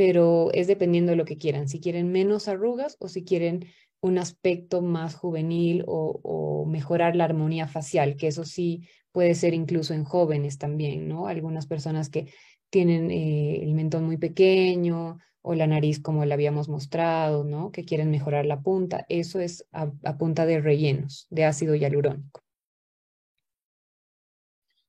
[0.00, 3.66] pero es dependiendo de lo que quieran, si quieren menos arrugas o si quieren
[4.00, 9.92] un aspecto más juvenil o, mejorar la armonía facial, que eso sí puede ser incluso
[9.92, 11.26] en jóvenes también, ¿no?
[11.26, 12.32] Algunas personas que
[12.70, 17.70] tienen eh, el mentón muy pequeño o la nariz como la habíamos mostrado, ¿no?
[17.70, 22.40] Que quieren mejorar la punta, eso es a, a punta de rellenos de ácido hialurónico.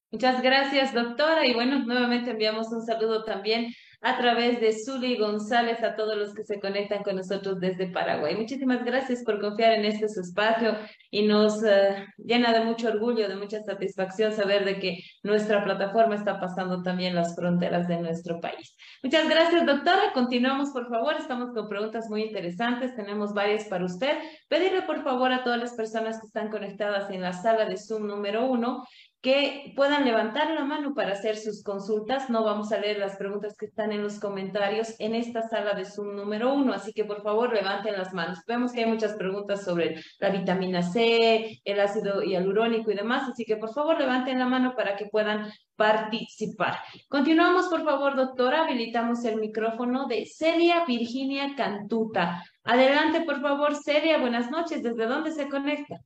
[0.10, 1.46] Muchas gracias, doctora.
[1.46, 6.34] Y bueno, nuevamente enviamos un saludo también a través de Zuli González a todos los
[6.34, 8.36] que se conectan con nosotros desde Paraguay.
[8.36, 10.76] Muchísimas gracias por confiar en este espacio
[11.12, 16.16] y nos eh, llena de mucho orgullo, de mucha satisfacción saber de que nuestra plataforma
[16.16, 18.76] está pasando también las fronteras de nuestro país.
[19.04, 20.12] Muchas gracias, doctora.
[20.14, 21.16] Continuamos, por favor.
[21.16, 22.96] Estamos con preguntas muy interesantes.
[22.96, 24.18] Tenemos varias para usted.
[24.48, 28.08] Pedirle, por favor, a todas las personas que están conectadas en la sala de Zoom
[28.08, 28.84] número uno
[29.22, 32.30] que puedan levantar la mano para hacer sus consultas.
[32.30, 35.86] No vamos a leer las preguntas que están en los comentarios en esta sala de
[35.86, 38.40] Zoom número uno, así que por favor levanten las manos.
[38.48, 43.46] Vemos que hay muchas preguntas sobre la vitamina C, el ácido hialurónico y demás, así
[43.46, 46.80] que por favor levanten la mano para que puedan participar.
[47.08, 48.64] Continuamos, por favor, doctora.
[48.64, 52.44] Habilitamos el micrófono de Celia Virginia Cantuta.
[52.64, 54.18] Adelante, por favor, Celia.
[54.18, 54.82] Buenas noches.
[54.82, 55.98] ¿Desde dónde se conecta?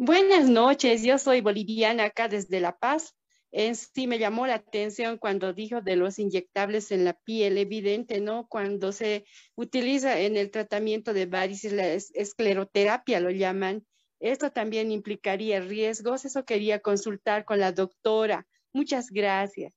[0.00, 3.16] Buenas noches, yo soy boliviana acá desde La Paz.
[3.50, 8.20] En sí me llamó la atención cuando dijo de los inyectables en la piel, evidente,
[8.20, 8.46] ¿no?
[8.46, 9.24] Cuando se
[9.56, 13.84] utiliza en el tratamiento de varices, la escleroterapia lo llaman.
[14.20, 16.24] Esto también implicaría riesgos.
[16.24, 18.46] Eso quería consultar con la doctora.
[18.72, 19.72] Muchas gracias.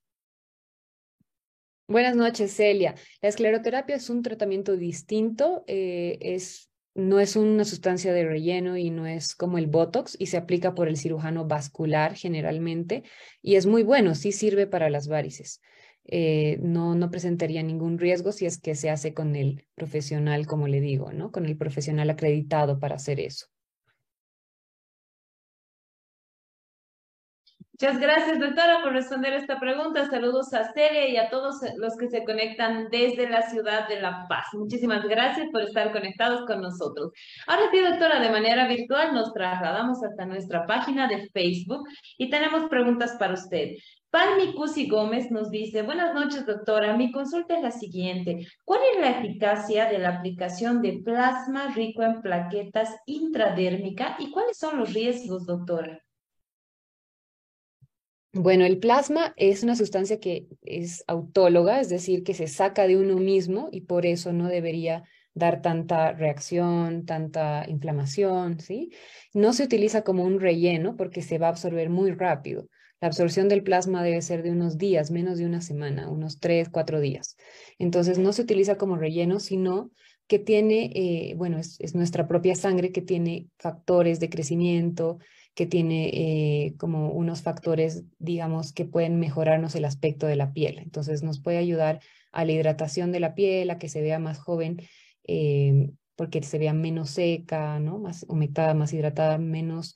[1.87, 2.93] Buenas noches, Celia.
[3.23, 8.89] La escleroterapia es un tratamiento distinto, eh, es no es una sustancia de relleno y
[8.89, 13.03] no es como el Botox y se aplica por el cirujano vascular generalmente
[13.41, 15.61] y es muy bueno, sí sirve para las varices.
[16.05, 20.67] Eh, no, no presentaría ningún riesgo si es que se hace con el profesional, como
[20.67, 21.31] le digo, ¿no?
[21.31, 23.50] Con el profesional acreditado para hacer eso.
[27.81, 30.07] Muchas gracias, doctora, por responder esta pregunta.
[30.07, 34.27] Saludos a Celia y a todos los que se conectan desde la ciudad de La
[34.29, 34.45] Paz.
[34.53, 37.11] Muchísimas gracias por estar conectados con nosotros.
[37.47, 41.81] Ahora sí, doctora, de manera virtual nos trasladamos hasta nuestra página de Facebook
[42.19, 43.71] y tenemos preguntas para usted.
[44.11, 46.95] Palmi Cusi Gómez nos dice, buenas noches, doctora.
[46.95, 48.45] Mi consulta es la siguiente.
[48.63, 54.59] ¿Cuál es la eficacia de la aplicación de plasma rico en plaquetas intradérmica y cuáles
[54.59, 55.99] son los riesgos, doctora?
[58.33, 62.95] Bueno, el plasma es una sustancia que es autóloga, es decir, que se saca de
[62.95, 65.03] uno mismo y por eso no debería
[65.33, 68.91] dar tanta reacción, tanta inflamación, ¿sí?
[69.33, 72.69] No se utiliza como un relleno porque se va a absorber muy rápido.
[73.01, 76.69] La absorción del plasma debe ser de unos días, menos de una semana, unos tres,
[76.69, 77.35] cuatro días.
[77.79, 79.91] Entonces no se utiliza como relleno, sino
[80.27, 85.17] que tiene, eh, bueno, es nuestra propia sangre que tiene factores de crecimiento,
[85.53, 90.79] que tiene eh, como unos factores, digamos, que pueden mejorarnos el aspecto de la piel.
[90.79, 91.99] Entonces nos puede ayudar
[92.31, 94.81] a la hidratación de la piel, a que se vea más joven,
[95.27, 97.99] eh, porque se vea menos seca, ¿no?
[97.99, 99.95] Más humectada, más hidratada, menos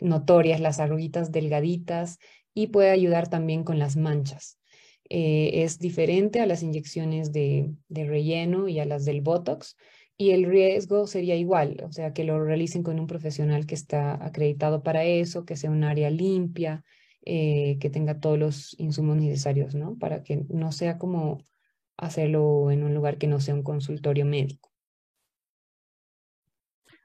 [0.00, 2.18] notorias las arruguitas delgaditas
[2.54, 4.58] y puede ayudar también con las manchas.
[5.08, 9.76] Eh, es diferente a las inyecciones de, de relleno y a las del Botox,
[10.18, 14.24] y el riesgo sería igual, o sea, que lo realicen con un profesional que está
[14.24, 16.84] acreditado para eso, que sea un área limpia,
[17.24, 19.98] eh, que tenga todos los insumos necesarios, ¿no?
[19.98, 21.42] Para que no sea como
[21.96, 24.70] hacerlo en un lugar que no sea un consultorio médico.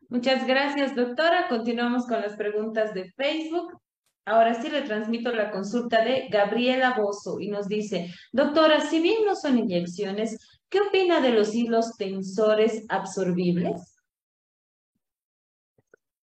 [0.08, 1.48] Muchas gracias, doctora.
[1.48, 3.82] Continuamos con las preguntas de Facebook.
[4.26, 9.26] Ahora sí le transmito la consulta de Gabriela Bozo y nos dice, doctora, si bien
[9.26, 10.38] no son inyecciones,
[10.70, 13.92] ¿qué opina de los hilos tensores absorbibles?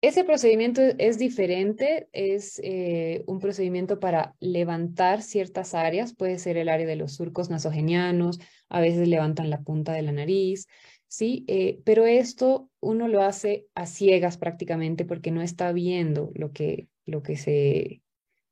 [0.02, 6.68] Ese procedimiento es diferente, es eh, un procedimiento para levantar ciertas áreas, puede ser el
[6.68, 8.38] área de los surcos nasogenianos,
[8.68, 10.68] a veces levantan la punta de la nariz,
[11.08, 11.44] ¿sí?
[11.48, 16.88] Eh, pero esto uno lo hace a ciegas prácticamente porque no está viendo lo que,
[17.06, 18.02] lo que se,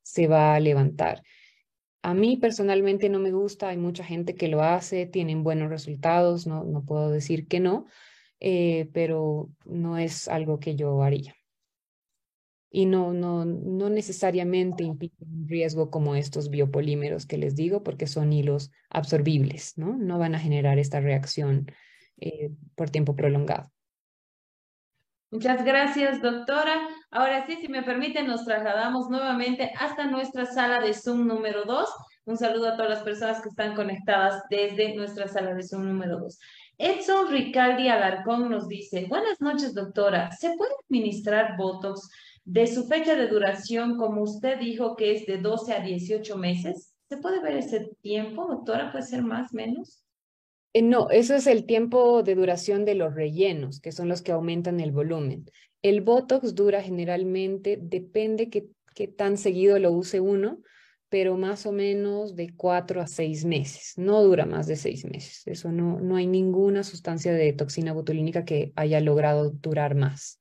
[0.02, 1.22] se va a levantar.
[2.02, 6.46] A mí personalmente no me gusta, hay mucha gente que lo hace, tienen buenos resultados,
[6.46, 7.86] no, no puedo decir que no,
[8.40, 11.34] eh, pero no es algo que yo haría.
[12.70, 18.07] Y no, no, no necesariamente implica un riesgo como estos biopolímeros que les digo, porque
[18.07, 19.96] son hilos absorbibles, ¿no?
[19.96, 21.70] No van a generar esta reacción
[22.18, 23.74] eh, por tiempo prolongado.
[25.35, 26.87] Muchas gracias, doctora.
[27.11, 31.89] Ahora sí, si me permiten, nos trasladamos nuevamente hasta nuestra sala de Zoom número 2.
[32.26, 36.20] Un saludo a todas las personas que están conectadas desde nuestra sala de Zoom número
[36.20, 36.39] 2.
[36.78, 40.30] Edson Ricaldi Alarcón nos dice, buenas noches, doctora.
[40.30, 42.09] ¿Se puede administrar Botox
[42.45, 46.95] de su fecha de duración, como usted dijo, que es de 12 a 18 meses?
[47.09, 48.93] ¿Se puede ver ese tiempo, doctora?
[48.93, 50.03] ¿Puede ser más, menos?
[50.75, 54.33] Eh, no, eso es el tiempo de duración de los rellenos, que son los que
[54.33, 55.47] aumentan el volumen.
[55.83, 60.61] El Botox dura generalmente, depende qué, qué tan seguido lo use uno,
[61.09, 63.93] pero más o menos de cuatro a seis meses.
[63.97, 65.43] No dura más de seis meses.
[65.47, 70.41] Eso no, no hay ninguna sustancia de toxina botulínica que haya logrado durar más.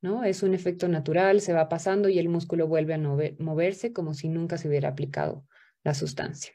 [0.00, 0.24] ¿no?
[0.24, 2.98] Es un efecto natural, se va pasando y el músculo vuelve a
[3.38, 5.44] moverse como si nunca se hubiera aplicado
[5.84, 6.52] la sustancia.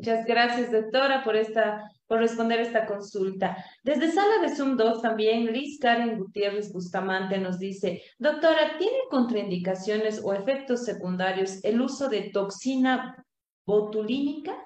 [0.00, 3.62] Muchas gracias, doctora, por esta por responder esta consulta.
[3.84, 10.22] Desde Sala de Zoom 2 también Liz Karen Gutiérrez Bustamante nos dice, doctora, ¿tiene contraindicaciones
[10.24, 13.22] o efectos secundarios el uso de toxina
[13.66, 14.56] botulínica?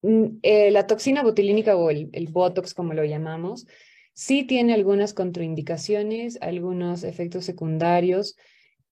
[0.00, 3.66] Mm, eh, la toxina botulínica o el, el Botox, como lo llamamos,
[4.14, 8.34] sí tiene algunas contraindicaciones, algunos efectos secundarios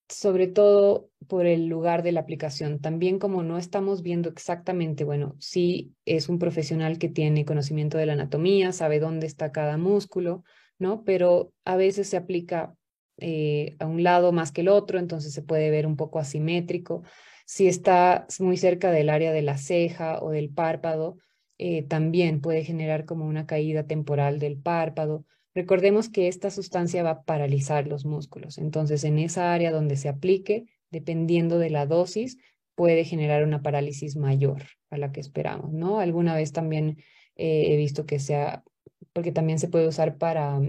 [0.08, 2.80] sobre todo por el lugar de la aplicación.
[2.80, 8.06] También como no estamos viendo exactamente, bueno, sí es un profesional que tiene conocimiento de
[8.06, 10.44] la anatomía, sabe dónde está cada músculo,
[10.78, 11.04] ¿no?
[11.04, 12.74] Pero a veces se aplica
[13.18, 17.02] eh, a un lado más que el otro, entonces se puede ver un poco asimétrico.
[17.46, 21.18] Si está muy cerca del área de la ceja o del párpado,
[21.58, 25.24] eh, también puede generar como una caída temporal del párpado.
[25.54, 30.08] Recordemos que esta sustancia va a paralizar los músculos, entonces en esa área donde se
[30.08, 32.38] aplique, dependiendo de la dosis,
[32.74, 36.00] puede generar una parálisis mayor a la que esperamos, ¿no?
[36.00, 36.98] Alguna vez también
[37.36, 38.64] eh, he visto que sea,
[39.12, 40.60] porque también se puede usar para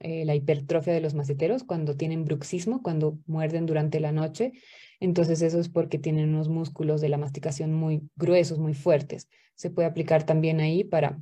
[0.00, 4.52] eh, la hipertrofia de los maceteros cuando tienen bruxismo, cuando muerden durante la noche.
[5.00, 9.28] Entonces eso es porque tienen unos músculos de la masticación muy gruesos, muy fuertes.
[9.54, 11.20] Se puede aplicar también ahí para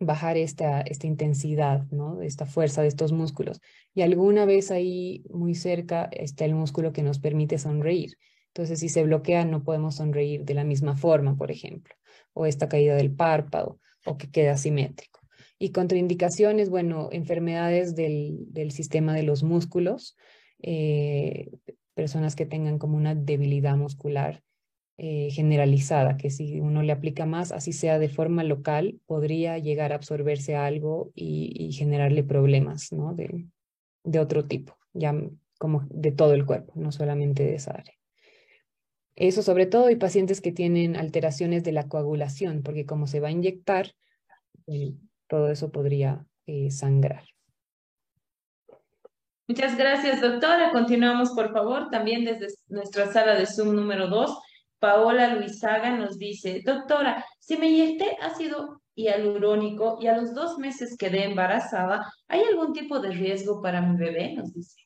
[0.00, 2.22] bajar esta, esta intensidad, ¿no?
[2.22, 3.60] Esta fuerza de estos músculos.
[3.94, 8.16] Y alguna vez ahí muy cerca está el músculo que nos permite sonreír.
[8.48, 11.94] Entonces, si se bloquea, no podemos sonreír de la misma forma, por ejemplo,
[12.32, 15.20] o esta caída del párpado, o que queda simétrico.
[15.58, 20.16] Y contraindicaciones, bueno, enfermedades del, del sistema de los músculos,
[20.62, 21.50] eh,
[21.94, 24.42] personas que tengan como una debilidad muscular,
[25.02, 29.92] eh, generalizada, que si uno le aplica más, así sea de forma local, podría llegar
[29.92, 33.14] a absorberse algo y, generarle problemas ¿no?
[33.14, 33.46] de,
[34.04, 35.14] de otro tipo, ya
[35.58, 37.94] como de todo el cuerpo, no solamente de esa área.
[39.16, 43.28] Eso sobre todo hay pacientes que tienen alteraciones de la coagulación, porque como se va
[43.28, 43.94] a inyectar,
[45.28, 47.24] todo eso podría eh, sangrar.
[49.48, 50.72] Muchas gracias, doctora.
[50.72, 54.38] Continuamos, por favor, también desde nuestra sala de Zoom número 2.
[54.80, 60.96] Paola Luisaga nos dice, doctora, si me inyecté ácido hialurónico y a los dos meses
[60.96, 64.32] quedé embarazada, ¿hay algún tipo de riesgo para mi bebé?
[64.32, 64.80] Nos dice.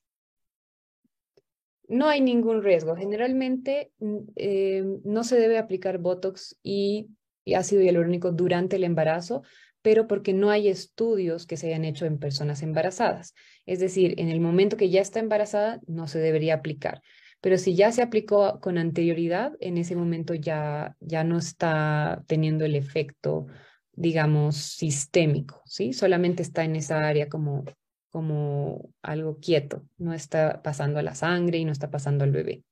[1.87, 2.97] No hay ningún riesgo.
[2.97, 7.09] Generalmente mm, eh, no se debe aplicar Botox y,
[7.45, 9.43] y ácido hialurónico durante el embarazo,
[9.81, 13.35] pero porque no hay estudios que se hayan hecho en personas embarazadas.
[13.65, 17.01] Es decir, en el momento que ya está embarazada, no se debería aplicar.
[17.45, 22.65] Pero si ya se aplicó con anterioridad, en ese momento ya, ya no está teniendo
[22.65, 23.49] el efecto,
[23.93, 25.93] digamos, sistémico, ¿sí?
[25.93, 27.67] Solamente está en esa área como,
[28.09, 32.63] como algo quieto, no está pasando a la sangre y no está pasando al bebé.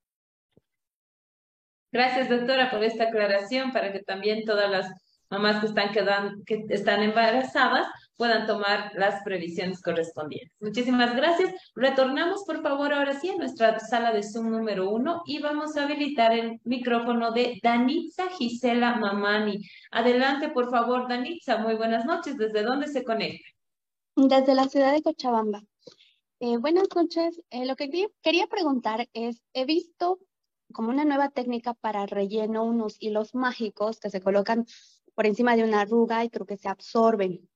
[1.93, 4.91] Gracias, doctora, por esta aclaración para que también todas las
[5.29, 10.57] mamás que están, quedando, que están embarazadas puedan tomar las previsiones correspondientes.
[10.61, 11.55] Muchísimas gracias.
[11.75, 15.85] Retornamos, por favor, ahora sí a nuestra sala de Zoom número uno y vamos a
[15.85, 19.63] habilitar el micrófono de Danitza Gisela Mamani.
[19.91, 21.59] Adelante, por favor, Danitza.
[21.59, 22.37] Muy buenas noches.
[22.37, 23.45] ¿Desde dónde se conecta?
[24.17, 25.63] Desde la ciudad de Cochabamba.
[26.41, 27.41] Eh, buenas noches.
[27.51, 30.19] Eh, lo que quería preguntar es, he visto
[30.73, 34.67] como una nueva técnica para relleno unos hilos mágicos que se colocan
[35.15, 37.49] por encima de una arruga y creo que se absorben.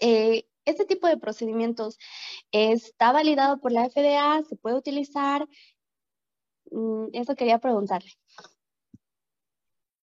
[0.00, 1.98] Eh, este tipo de procedimientos
[2.52, 5.46] está validado por la FDA, se puede utilizar.
[6.70, 8.10] Mm, eso quería preguntarle.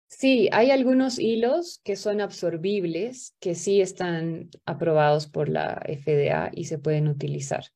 [0.08, 6.64] Sí, hay algunos hilos que son absorbibles, que sí están aprobados por la FDA y
[6.64, 7.66] se pueden utilizar.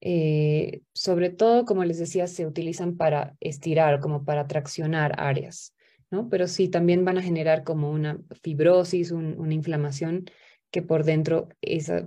[0.00, 5.74] Eh, sobre todo, como les decía, se utilizan para estirar, como para traccionar áreas.
[6.10, 6.28] ¿no?
[6.28, 10.26] Pero sí, también van a generar como una fibrosis, una inflamación
[10.70, 11.48] que por dentro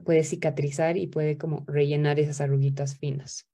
[0.03, 3.47] puede cicatrizar y puede como rellenar esas arruguitas finas.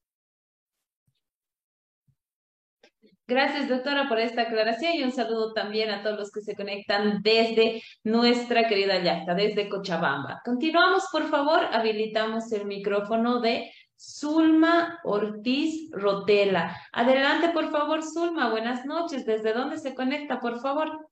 [3.29, 7.21] Gracias, doctora, por esta aclaración y un saludo también a todos los que se conectan
[7.21, 10.41] desde nuestra querida Yacta, desde Cochabamba.
[10.45, 16.73] Continuamos, por favor, habilitamos el micrófono de Zulma Ortiz Rotela.
[16.93, 18.49] Adelante, por favor, Zulma.
[18.49, 19.25] Buenas noches.
[19.25, 21.09] ¿Desde dónde se conecta, por favor?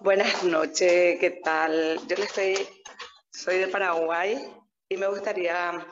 [0.00, 1.98] Buenas noches, ¿qué tal?
[2.06, 2.56] Yo le estoy,
[3.32, 4.38] soy de Paraguay
[4.88, 5.84] y me gustaría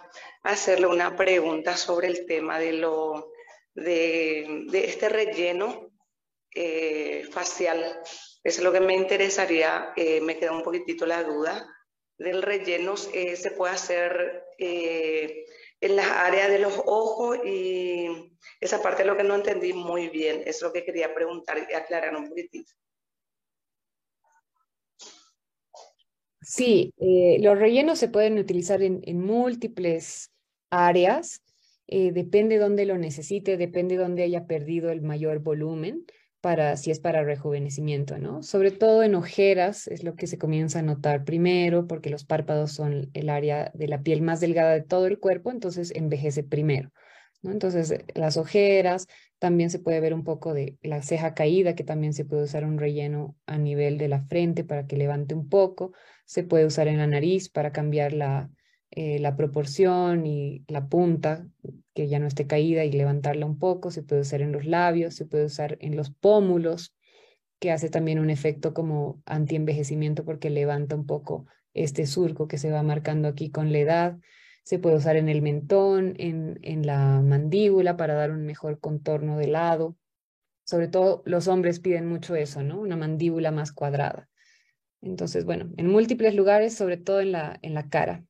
[0.44, 3.32] hacerle una pregunta sobre el tema de lo
[3.74, 5.90] de, este relleno
[6.54, 7.80] eh, facial.
[8.44, 11.66] Eso es lo que me interesaría, eh, me queda un poquitito la duda
[12.16, 12.94] del relleno.
[13.12, 19.16] Eh, ¿Se puede hacer en las áreas de los ojos y esa parte es lo
[19.16, 20.44] que no entendí muy bien.
[20.46, 22.72] Es lo que quería preguntar y aclarar un poquitito.
[26.48, 30.30] Sí, eh, los rellenos se pueden utilizar en, múltiples
[30.70, 31.42] áreas,
[31.88, 36.04] eh, depende de dónde lo necesite, depende de dónde haya perdido el mayor volumen,
[36.40, 38.44] para, si es para rejuvenecimiento, ¿no?
[38.44, 42.70] Sobre todo en ojeras es lo que se comienza a notar primero, porque los párpados
[42.70, 46.92] son el área de la piel más delgada de todo el cuerpo, entonces envejece primero.
[47.42, 49.06] Entonces, las ojeras,
[49.38, 52.64] también se puede ver un poco de la ceja caída, que también se puede usar
[52.64, 55.92] un relleno a nivel de la frente para que levante un poco.
[56.24, 58.50] Se puede usar en la nariz para cambiar la,
[58.90, 61.46] eh, la proporción y la punta,
[61.94, 63.90] que ya no esté caída y levantarla un poco.
[63.90, 66.94] Se puede usar en los labios, se puede usar en los pómulos,
[67.58, 72.70] que hace también un efecto como anti-envejecimiento porque levanta un poco este surco que se
[72.70, 74.18] va marcando aquí con la edad
[74.66, 79.38] se puede usar en el mentón, en, en la mandíbula para dar un mejor contorno
[79.38, 79.96] de lado.
[80.64, 82.80] Sobre todo los hombres piden mucho eso, ¿no?
[82.80, 84.28] Una mandíbula más cuadrada.
[85.02, 88.24] Entonces, bueno, en múltiples lugares, sobre todo en la, en la cara.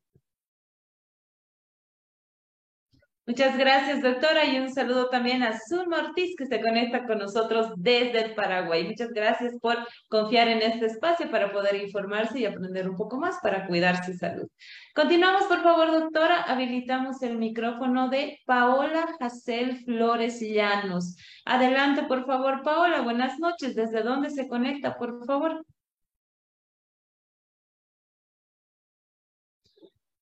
[3.29, 7.73] Muchas gracias, doctora, y un saludo también a Zulma Ortiz, que se conecta con nosotros
[7.77, 8.85] desde el Paraguay.
[8.87, 9.77] Muchas gracias por
[10.09, 14.13] confiar en este espacio para poder informarse y aprender un poco más para cuidar su
[14.15, 14.47] salud.
[14.95, 16.43] Continuamos, por favor, doctora.
[16.43, 21.17] Habilitamos el micrófono de Paola Jacel Flores Llanos.
[21.45, 23.01] Adelante, por favor, Paola.
[23.01, 23.75] Buenas noches.
[23.75, 25.65] ¿Desde dónde se conecta, por favor?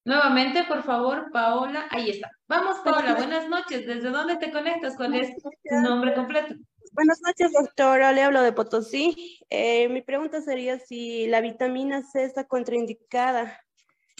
[0.05, 1.87] Nuevamente, por favor, Paola.
[1.91, 2.31] Ahí está.
[2.47, 3.15] Vamos, Paola.
[3.15, 3.87] Buenas noches.
[3.87, 4.97] ¿Desde dónde te conectas?
[4.97, 5.51] ¿Cuál es tu
[5.81, 6.55] nombre completo?
[6.93, 8.13] Buenas noches, doctora.
[8.13, 9.41] Le hablo de Potosí.
[9.51, 13.61] Eh, mi pregunta sería si la vitamina C está contraindicada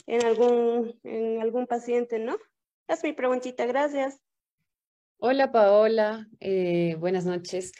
[0.07, 2.37] en algún, en algún paciente, ¿no?
[2.87, 3.65] Es mi preguntita.
[3.65, 4.19] Gracias.
[5.17, 6.27] Hola, Paola.
[6.39, 7.71] Eh, buenas noches.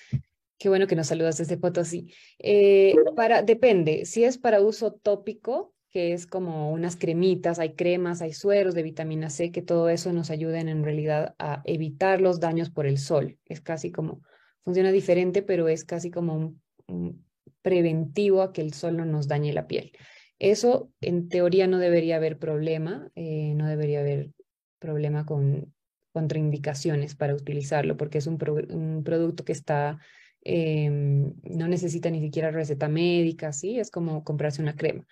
[0.57, 2.13] Qué bueno que nos saludas desde Potosí.
[2.39, 8.21] Eh, para, depende, si es para uso tópico, que es como unas cremitas, hay cremas,
[8.21, 12.41] hay sueros de vitamina C, que todo eso nos ayuden en realidad a evitar los
[12.41, 13.39] daños por el sol.
[13.45, 14.21] Es casi como,
[14.65, 17.25] funciona diferente, pero es casi como un,
[17.61, 19.93] preventivo a que el sol no nos dañe la piel.
[20.37, 24.31] Eso en teoría no debería haber problema, eh, no debería haber
[24.79, 25.73] problema con
[26.11, 29.99] contraindicaciones para utilizarlo, porque es un, producto que está,
[30.41, 33.79] em, no necesita ni siquiera receta médica, ¿sí?
[33.79, 35.07] Es como comprarse una crema.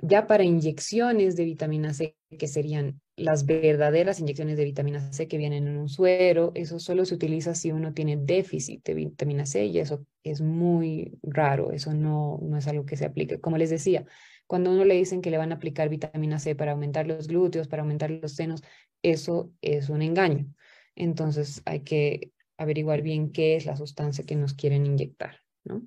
[0.00, 5.38] Ya para inyecciones de vitamina C, que serían las verdaderas inyecciones de vitamina C que
[5.38, 9.66] vienen en un suero, eso solo se utiliza si uno tiene déficit de vitamina C
[9.66, 13.40] y eso es muy raro, eso no, no es algo que se aplique.
[13.40, 14.04] Como les decía,
[14.46, 17.68] cuando uno le dicen que le van a aplicar vitamina C para aumentar los glúteos,
[17.68, 18.62] para aumentar los senos,
[19.02, 20.46] eso es un engaño.
[20.94, 25.86] Entonces hay que averiguar bien qué es la sustancia que nos quieren inyectar, ¿no?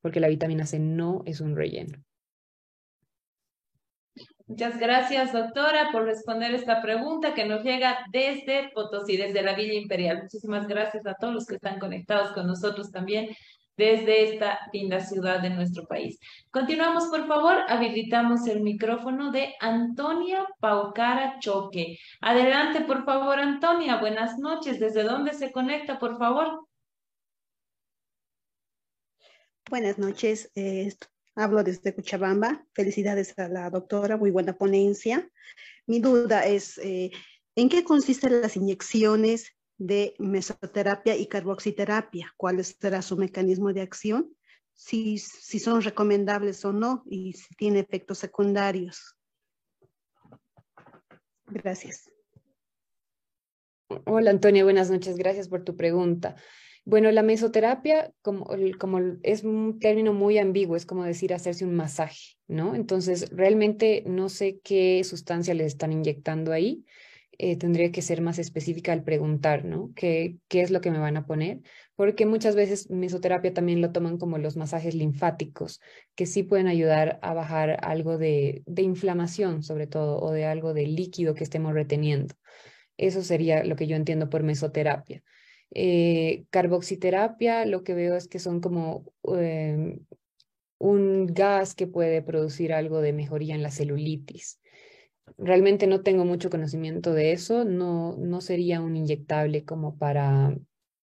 [0.00, 2.02] Porque la vitamina C no es un relleno.
[4.46, 9.72] Muchas gracias, doctora, por responder esta pregunta que nos llega desde Potosí, desde la Villa
[9.72, 10.22] Imperial.
[10.22, 13.34] Muchísimas gracias a todos los que están conectados con nosotros también
[13.76, 16.18] desde esta linda ciudad de nuestro país.
[16.50, 17.56] Continuamos, por favor.
[17.68, 21.98] Habilitamos el micrófono de Antonia Paucara Choque.
[22.20, 23.96] Adelante, por favor, Antonia.
[23.96, 24.78] Buenas noches.
[24.78, 26.66] ¿Desde dónde se conecta, por favor?
[29.70, 30.52] Buenas noches.
[30.54, 30.92] Eh,
[31.36, 32.64] Hablo desde Cochabamba.
[32.72, 35.28] Felicidades a la doctora, muy buena ponencia.
[35.86, 37.10] Mi duda es, eh,
[37.56, 42.32] ¿en qué consisten las inyecciones de mesoterapia y carboxiterapia?
[42.36, 44.34] ¿Cuál será su mecanismo de acción?
[44.74, 49.16] Si, si son recomendables o no y si tiene efectos secundarios.
[51.46, 52.10] Gracias.
[54.06, 55.16] Hola Antonia, buenas noches.
[55.16, 56.36] Gracias por tu pregunta.
[56.86, 58.46] Bueno, la mesoterapia, como,
[59.22, 62.74] es un término muy ambiguo, es como decir hacerse un masaje, ¿no?
[62.74, 66.84] Entonces, realmente no sé qué sustancia le están inyectando ahí.
[67.38, 69.92] Eh, tendría que ser más específica al preguntar, ¿no?
[69.96, 71.60] ¿Qué, ¿Qué es lo que me van a poner?
[71.96, 75.80] Porque muchas veces mesoterapia también lo toman como los masajes linfáticos,
[76.14, 80.86] que sí pueden ayudar a bajar algo de inflamación, sobre todo, o de algo de
[80.86, 82.34] líquido que estemos reteniendo.
[82.98, 85.22] Eso sería lo que yo entiendo por mesoterapia.
[85.74, 89.98] Eh, carboxiterapia, lo que veo es que son como em,
[90.78, 94.60] un gas que puede producir algo de mejoría en la celulitis.
[95.36, 100.56] Realmente no tengo mucho conocimiento de eso, no, no sería un inyectable como para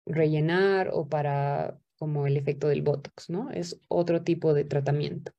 [0.05, 3.51] rellenar o para como el efecto del Botox, ¿no?
[3.51, 5.33] Es otro tipo de tratamiento.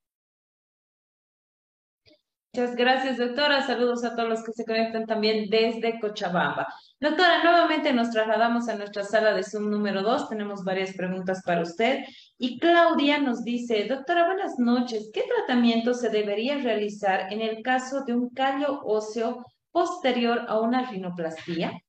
[2.51, 3.65] Muchas gracias, doctora.
[3.67, 6.67] Saludos a todos los que se conectan también desde Cochabamba.
[6.99, 10.29] Doctora, nuevamente nos trasladamos a nuestra sala de Zoom número 2.
[10.29, 11.99] Tenemos varias preguntas para usted.
[12.39, 15.11] Y Claudia nos dice, doctora, buenas noches.
[15.13, 20.89] ¿Qué tratamiento se debería realizar en el caso de un callo óseo posterior a una
[20.89, 21.79] rinoplastía?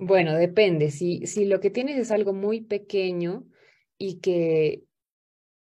[0.00, 0.90] Bueno, depende.
[0.90, 3.44] Si, si lo que tienes es algo muy pequeño
[3.96, 4.89] y que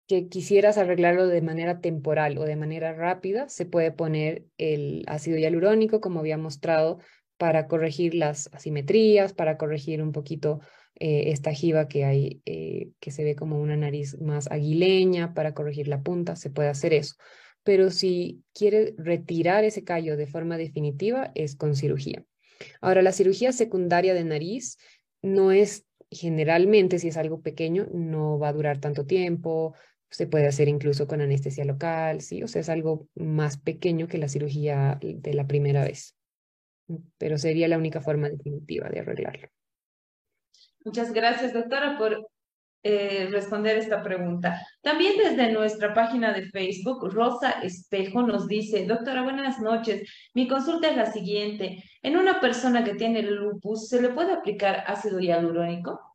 [0.08, 5.38] que quisieras arreglarlo de manera temporal o de manera rápida, se puede poner el ácido
[5.38, 7.00] hialurónico, como había mostrado,
[7.38, 10.60] para corregir las asimetrías, para corregir un poquito
[11.00, 15.54] eh, esta jiba que hay, eh, que se ve como una nariz más aguileña, para
[15.54, 17.16] corregir la punta, se puede hacer eso.
[17.64, 22.26] Pero si quieres retirar ese callo de forma definitiva, es con cirugía.
[22.82, 24.78] Ahora, la cirugía secundaria de nariz
[25.22, 29.74] no es generalmente, si es algo pequeño, no va a durar tanto tiempo,
[30.14, 32.44] se puede hacer incluso con anestesia local, ¿sí?
[32.44, 36.16] O sea, es algo más pequeño que la cirugía de la primera vez,
[37.18, 39.48] pero sería la única forma definitiva de arreglarlo.
[40.86, 42.28] Muchas gracias, doctora, por
[42.84, 44.62] eh, responder esta pregunta.
[44.84, 50.08] También desde nuestra página de Facebook, Rosa Espejo nos dice, doctora, buenas noches.
[50.36, 51.84] Mi consulta es la siguiente.
[52.04, 56.13] En una persona que tiene lupus, ¿se le puede aplicar ácido hialurónico?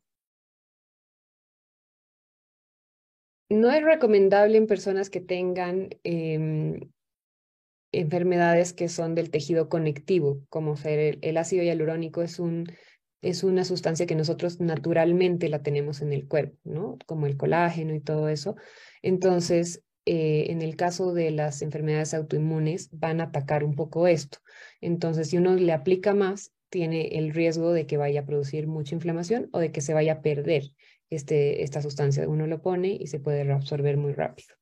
[3.49, 6.79] No es recomendable en personas que tengan em,
[7.91, 12.71] enfermedades que son del tejido conectivo, como ser el, ácido hialurónico es, un,
[13.21, 16.97] es una sustancia que nosotros naturalmente la tenemos en el cuerpo, ¿no?
[17.07, 18.55] Como el colágeno y todo eso.
[19.01, 24.37] Entonces, eh, en el caso de las enfermedades autoinmunes, van a atacar un poco esto.
[24.81, 28.93] Entonces, si uno le aplica más, tiene el riesgo de que vaya a producir mucha
[28.93, 30.65] inflamación o de que se vaya a perder
[31.09, 32.27] este, esta sustancia.
[32.27, 34.55] Uno lo pone y se puede reabsorber muy rápido.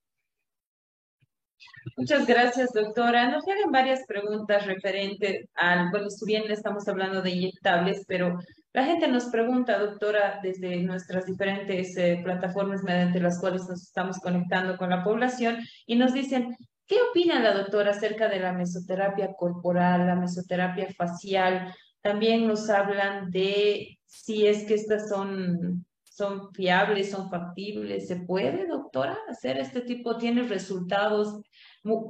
[1.95, 3.29] Muchas gracias, doctora.
[3.31, 8.37] Nos llegan varias preguntas referentes al, bueno, si bien estamos hablando de inyectables, pero
[8.73, 14.19] la gente nos pregunta, doctora, desde nuestras diferentes eh, plataformas mediante las cuales nos estamos
[14.19, 19.33] conectando con la población y nos dicen, ¿qué opina la doctora acerca de la mesoterapia
[19.33, 21.73] corporal, la mesoterapia facial?
[22.01, 25.86] También nos hablan de si es que estas son
[26.17, 28.07] son fiables, son factibles.
[28.07, 30.17] ¿Se puede, doctora, hacer este tipo?
[30.17, 31.41] ¿Tiene resultados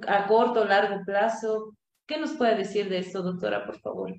[0.08, 1.76] a corto o largo plazo?
[2.06, 4.14] ¿Qué nos puede decir de esto, doctora, por favor?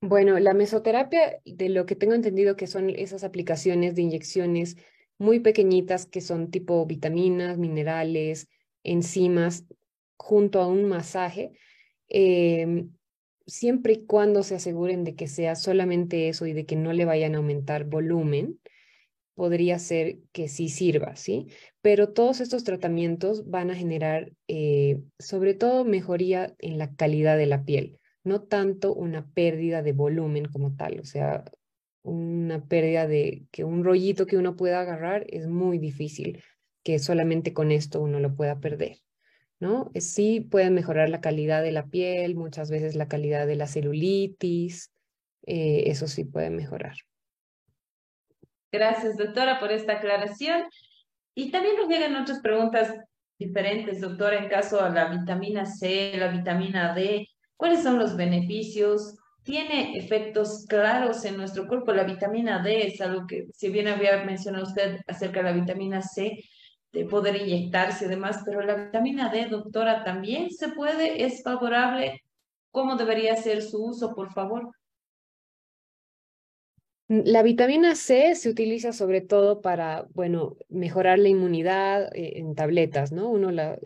[0.00, 4.76] Bueno, la mesoterapia, de lo que tengo entendido que son esas aplicaciones de inyecciones
[5.16, 8.48] muy pequeñitas que son tipo vitaminas, minerales,
[8.82, 9.64] enzimas,
[10.16, 11.52] junto a un masaje,
[12.08, 12.84] eh,
[13.46, 17.04] siempre y cuando se aseguren de que sea solamente eso y de que no le
[17.04, 18.58] vayan a aumentar volumen,
[19.34, 21.48] podría ser que sí sirva, ¿sí?
[21.82, 27.46] Pero todos estos tratamientos van a generar eh, sobre todo mejoría en la calidad de
[27.46, 31.44] la piel, no tanto una pérdida de volumen como tal, o sea,
[32.02, 36.42] una pérdida de que un rollito que uno pueda agarrar es muy difícil
[36.84, 38.98] que solamente con esto uno lo pueda perder.
[39.60, 39.90] ¿No?
[39.94, 44.90] Sí pueden mejorar la calidad de la piel, muchas veces la calidad de la celulitis,
[45.46, 46.96] eh, eso sí puede mejorar.
[48.72, 50.64] Gracias, doctora, por esta aclaración.
[51.34, 52.94] Y también nos llegan otras preguntas
[53.38, 59.16] diferentes, doctora, en caso a la vitamina C, la vitamina D, ¿cuáles son los beneficios?
[59.42, 61.92] ¿Tiene efectos claros en nuestro cuerpo?
[61.92, 66.00] La vitamina D es algo que, si bien había mencionado usted acerca de la vitamina
[66.00, 66.38] C,
[66.94, 72.22] de poder inyectarse y demás, pero la vitamina D, doctora, también se puede, es favorable.
[72.70, 74.70] ¿Cómo debería ser su uso, por favor?
[77.08, 83.12] La vitamina C se utiliza sobre todo para, bueno, mejorar la inmunidad eh, en tabletas,
[83.12, 83.28] ¿no?
[83.28, 83.78] Uno la,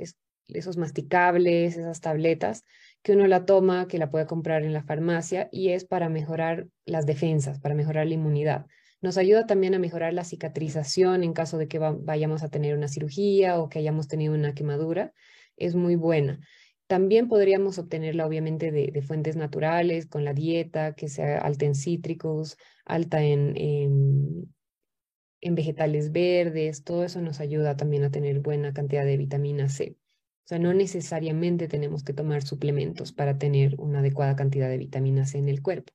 [0.49, 2.65] esos masticables, esas tabletas
[3.03, 6.67] que uno la toma, que la puede comprar en la farmacia y es para mejorar
[6.85, 8.67] las defensas, para mejorar la inmunidad.
[9.01, 12.89] Nos ayuda también a mejorar la cicatrización en caso de que vayamos a tener una
[12.89, 15.13] cirugía o que hayamos tenido una quemadura.
[15.57, 16.41] Es muy buena.
[16.89, 22.57] También podríamos obtenerla obviamente de, fuentes naturales, con la dieta, que sea alta en cítricos,
[22.87, 26.83] alta en, en, vegetales verdes.
[26.83, 29.97] Todo eso nos ayuda también a tener buena cantidad de vitamina C.
[30.45, 35.27] O sea, no necesariamente tenemos que tomar suplementos para tener una adecuada cantidad de vitamina
[35.27, 35.93] C en el cuerpo.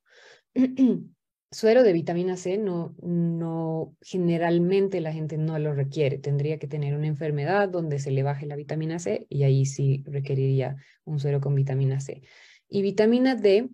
[1.54, 6.18] suero de vitamina C no, no, generalmente la gente no lo requiere.
[6.18, 10.02] Tendría que tener una enfermedad donde se le baje la vitamina C y ahí sí
[10.06, 12.22] requeriría un suero con vitamina C.
[12.68, 13.68] Y vitamina D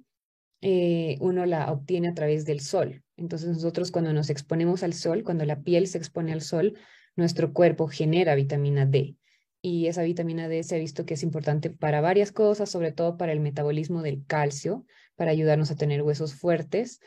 [0.60, 3.02] eh, uno la obtiene a través del sol.
[3.16, 6.78] Entonces nosotros cuando nos exponemos al sol, cuando la piel se expone al sol,
[7.16, 9.16] nuestro cuerpo genera vitamina D.
[9.62, 13.16] Y esa vitamina D se ha visto que es importante para varias cosas, sobre todo
[13.16, 14.84] para el metabolismo del calcio,
[15.16, 17.00] para ayudarnos a tener huesos fuertes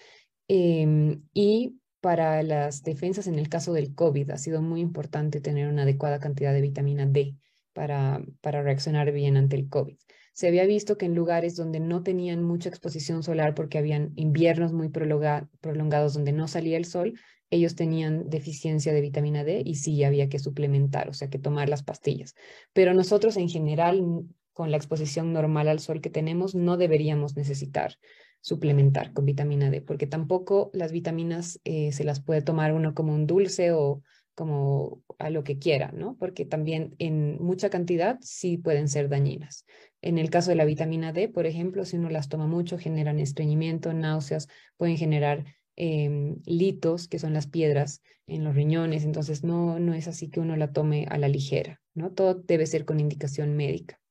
[0.48, 4.32] em, y para las defensas en el caso del COVID.
[4.32, 7.36] Ha sido muy importante tener una adecuada cantidad de vitamina D
[7.74, 9.96] para, para reaccionar bien ante el COVID
[10.34, 14.74] se había visto que en lugares donde no tenían mucha exposición solar porque habían inviernos
[14.74, 17.14] muy prolongados donde no salía el sol,
[17.52, 21.70] ellos tenían deficiencia de vitamina D y sí había que suplementar, o sea, que tomar
[21.70, 22.34] las pastillas.
[22.74, 27.98] Pero nosotros en general, con la exposición normal al sol que tenemos, no deberíamos necesitar
[28.44, 33.16] suplementar con vitamina D, porque tampoco las vitaminas eh, se las puede tomar uno como
[33.16, 34.02] un dulce o
[34.36, 36.18] como a lo que quiera, ¿no?
[36.18, 39.66] Porque también en mucha cantidad sí pueden ser dañinas.
[40.02, 43.18] En el caso de la vitamina D, por ejemplo, si uno las toma mucho, generan
[43.18, 45.46] estreñimiento, náuseas, pueden generar
[45.78, 49.06] em, litos, que son las piedras en los riñones.
[49.06, 52.12] Entonces, no, no es así que uno la tome a la ligera, ¿no?
[52.12, 54.03] Todo debe ser con indicación médica.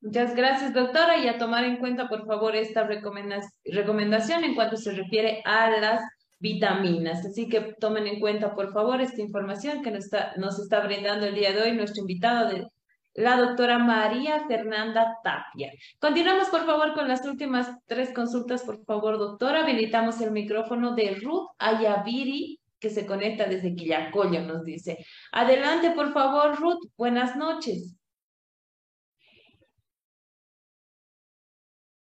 [0.00, 1.18] Muchas gracias, doctora.
[1.18, 6.00] Y a tomar en cuenta, por favor, esta recomendación en cuanto se refiere a las
[6.38, 7.24] vitaminas.
[7.26, 11.52] Así que tomen en cuenta, por favor, esta información que nos está, brindando el día
[11.52, 12.70] de hoy nuestro invitado
[13.14, 15.72] la doctora María Fernanda Tapia.
[15.98, 19.62] Continuamos, por favor, con las últimas tres consultas, por favor, doctora.
[19.62, 25.04] Habilitamos el micrófono de Ruth Ayaviri, que se conecta desde Quillacollo, nos dice.
[25.32, 26.86] Adelante, por favor, Ruth.
[26.96, 27.96] Buenas noches.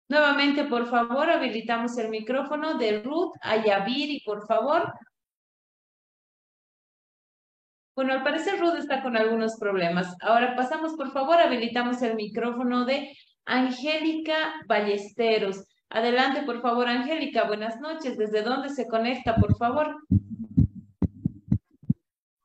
[0.07, 4.93] Nuevamente, por favor, habilitamos el micrófono de Ruth Ayaviri, por favor.
[7.95, 10.15] Bueno, al parecer Ruth está con algunos problemas.
[10.21, 15.63] Ahora pasamos, por favor, habilitamos el micrófono de Angélica Ballesteros.
[15.89, 17.45] Adelante, por favor, Angélica.
[17.45, 18.17] Buenas noches.
[18.17, 19.95] ¿Desde dónde se conecta, por favor?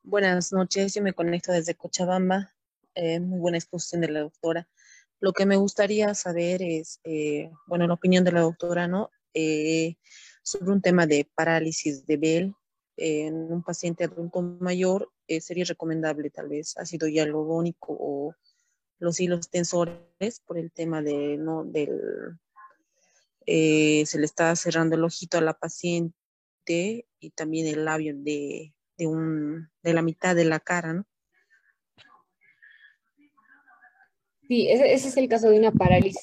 [0.02, 0.94] Buenas noches.
[0.94, 2.52] Yo me conecto desde Cochabamba.
[2.94, 4.68] Eh, muy buena exposición de la doctora.
[5.20, 9.10] Lo que me gustaría saber es, eh, bueno, la opinión de la doctora, ¿no?
[9.34, 9.96] Eh,
[10.42, 12.54] sobre un tema de parálisis de Bell
[12.96, 18.34] en un paciente adulto mayor eh, sería recomendable tal vez ácido hialurónico o
[18.98, 21.64] los hilos tensores por el tema de, ¿no?
[21.64, 22.38] Del,
[23.46, 26.14] eh, se le está cerrando el ojito a la paciente
[27.18, 31.06] y también el labio de, de, un, de la mitad de la cara, ¿no?
[34.50, 36.20] Sí, ese, es el caso de una parálisis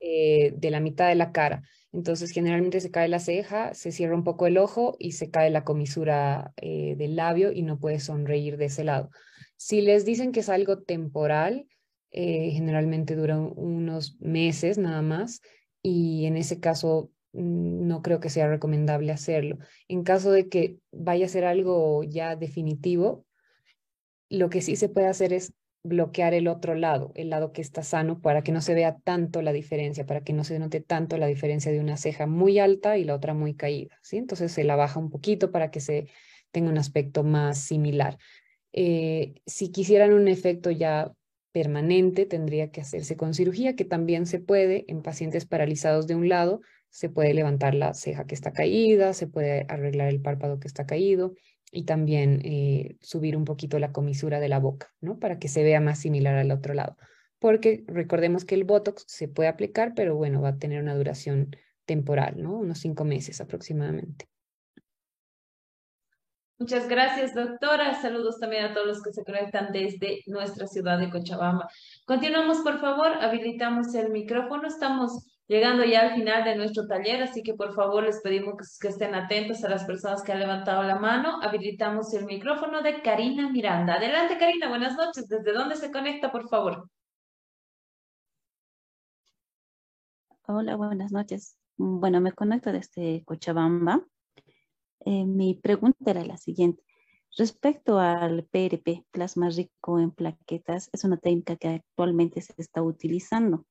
[0.00, 1.62] eh, de la mitad de la cara.
[1.92, 5.50] Entonces, generalmente se cae la ceja, se cierra un poco el ojo y se cae
[5.50, 9.10] la comisura eh, del labio y no puede sonreír de ese lado.
[9.56, 11.68] Si les dicen que es algo temporal,
[12.10, 15.40] eh, generalmente dura unos meses nada más
[15.80, 19.58] y en ese caso mm, no creo que sea recomendable hacerlo.
[19.86, 23.26] En caso de que vaya a ser algo ya definitivo,
[24.28, 27.82] lo que sí se puede hacer es bloquear el otro lado, el lado que está
[27.82, 31.16] sano, para que no se vea tanto la diferencia, para que no se note tanto
[31.16, 34.18] la diferencia de una ceja muy alta y la otra muy caída, ¿sí?
[34.18, 36.08] Entonces se la baja un poquito para que se
[36.50, 38.18] tenga un aspecto más similar.
[38.72, 41.12] Eh, si quisieran un efecto ya
[41.52, 46.28] permanente, tendría que hacerse con cirugía, que también se puede en pacientes paralizados de un
[46.28, 50.68] lado, se puede levantar la ceja que está caída, se puede arreglar el párpado que
[50.68, 51.34] está caído,
[51.70, 55.18] y también eh, subir un poquito la comisura de la boca, ¿no?
[55.18, 56.96] Para que se vea más similar al otro lado.
[57.38, 61.56] Porque recordemos que el Botox se puede aplicar, pero bueno, va a tener una duración
[61.86, 62.54] temporal, ¿no?
[62.58, 64.28] Unos cinco meses aproximadamente.
[66.60, 67.94] Muchas gracias, doctora.
[68.02, 71.70] Saludos también a todos los que se conectan desde nuestra ciudad de Cochabamba.
[72.04, 73.12] Continuamos, por favor.
[73.22, 74.68] Habilitamos el micrófono.
[74.68, 78.86] Estamos llegando ya al final de nuestro taller, así que por favor les pedimos que,
[78.86, 81.42] estén atentos a las personas que han levantado la mano.
[81.42, 83.94] Habilitamos el micrófono de Karina Miranda.
[83.94, 85.26] Adelante, Karina, buenas noches.
[85.26, 86.88] ¿Desde dónde se conecta, por favor?
[90.46, 91.58] Hola, buenas noches.
[91.76, 94.06] Bueno, me conecto desde Cochabamba.
[95.04, 96.84] Eh, mi pregunta era la siguiente.
[97.36, 103.66] Respecto al PRP, plasma rico en plaquetas, es una técnica que actualmente se está utilizando.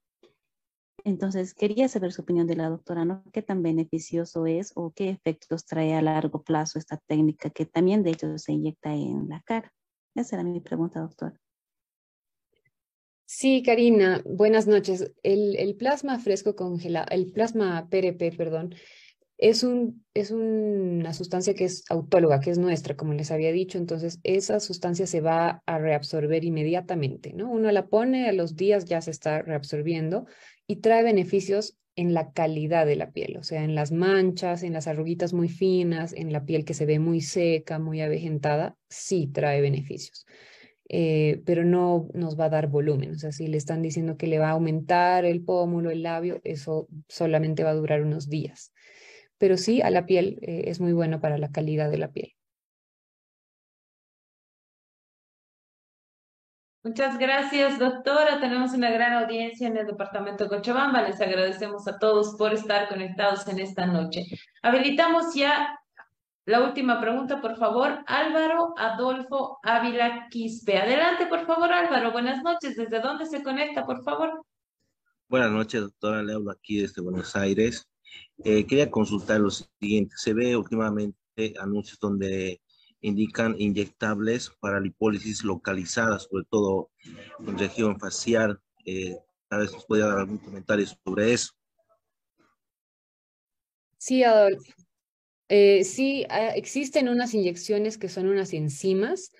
[1.03, 3.23] Entonces, quería saber su opinión de la doctora, ¿no?
[3.31, 8.03] ¿Qué tan beneficioso es o qué efectos trae a largo plazo esta técnica que también
[8.03, 9.73] de hecho se inyecta en la cara?
[10.15, 11.39] Esa era mi pregunta, doctora.
[13.25, 15.11] Sí, Karina, buenas noches.
[15.21, 18.73] El, el plasma fresco congelado, el plasma PRP, perdón,
[19.37, 23.77] es, un, es una sustancia que es autóloga, que es nuestra, como les había dicho,
[23.77, 27.49] entonces esa sustancia se va a reabsorber inmediatamente, ¿no?
[27.49, 30.25] Uno la pone, a los días ya se está reabsorbiendo
[30.69, 34.73] y trae beneficios en la calidad de la piel, o sea, en las manchas, en
[34.73, 39.25] las arruguitas muy finas, en la piel que se ve muy seca, muy avejentada, sí
[39.25, 40.27] trae beneficios.
[40.87, 43.11] Eh, pero no nos va a dar volumen.
[43.11, 46.39] O sea, si le están diciendo que le va a aumentar el pómulo, el labio,
[46.43, 48.71] eso solamente va a durar unos días.
[49.39, 52.35] Pero sí, a la piel eh, es muy bueno para la calidad de la piel.
[56.89, 58.39] Muchas gracias, doctora.
[58.39, 61.03] Tenemos una gran audiencia en el departamento de Cochabamba.
[61.03, 64.25] Les agradecemos a todos por estar conectados en esta noche.
[64.63, 65.79] Habilitamos ya
[66.45, 68.03] la última pregunta, por favor.
[68.07, 70.79] Álvaro Adolfo Ávila Quispe.
[70.79, 72.11] Adelante, por favor, Álvaro.
[72.11, 72.75] Buenas noches.
[72.75, 74.43] ¿Desde dónde se conecta, por favor?
[75.27, 76.23] Buenas noches, doctora.
[76.23, 77.87] Le hablo aquí desde Buenos Aires.
[78.43, 80.15] Eh, quería consultar lo siguiente.
[80.17, 82.59] Se ve últimamente anuncios donde
[83.01, 86.89] indican inyectables para lipólisis localizada, sobre todo
[87.45, 88.59] en región facial.
[88.85, 89.17] Eh,
[89.47, 91.53] tal vez nos dar algún comentario sobre eso.
[93.97, 94.23] Sí.
[95.49, 99.31] Eh, sí, ah, existen unas inyecciones que son unas enzimas.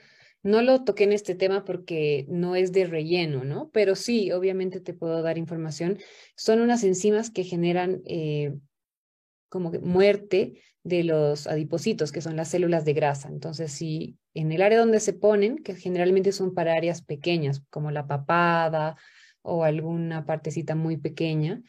[0.42, 3.70] No lo toqué en este tema porque no es de relleno, ¿no?
[3.72, 6.00] Pero sí, obviamente te puedo dar información.
[6.36, 8.54] Son unas enzimas que generan eh,
[9.50, 13.30] como muerte de los adipocitos, que son las células de grasa.
[13.30, 17.92] Entonces, si en el área donde se ponen, que generalmente son para áreas pequeñas, como
[17.92, 18.96] la papada
[19.42, 21.62] o alguna partecita muy pequeña,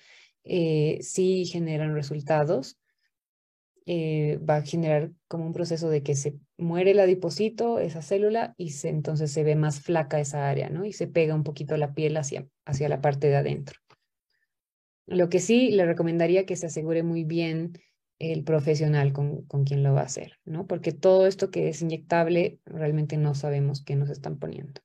[0.44, 2.78] eh, sí generan resultados.
[3.86, 8.54] Eh, va a generar como un proceso de que se muere el adipocito, esa célula,
[8.56, 10.84] y se, entonces se ve más flaca esa área, ¿no?
[10.84, 13.80] Y se pega un poquito la piel hacia, hacia la parte de adentro.
[15.06, 17.72] Lo que sí le recomendaría que se asegure muy bien
[18.18, 20.66] el profesional con, con quien lo va a hacer, ¿no?
[20.66, 24.80] Porque todo esto que es inyectable, realmente no sabemos qué nos están poniendo.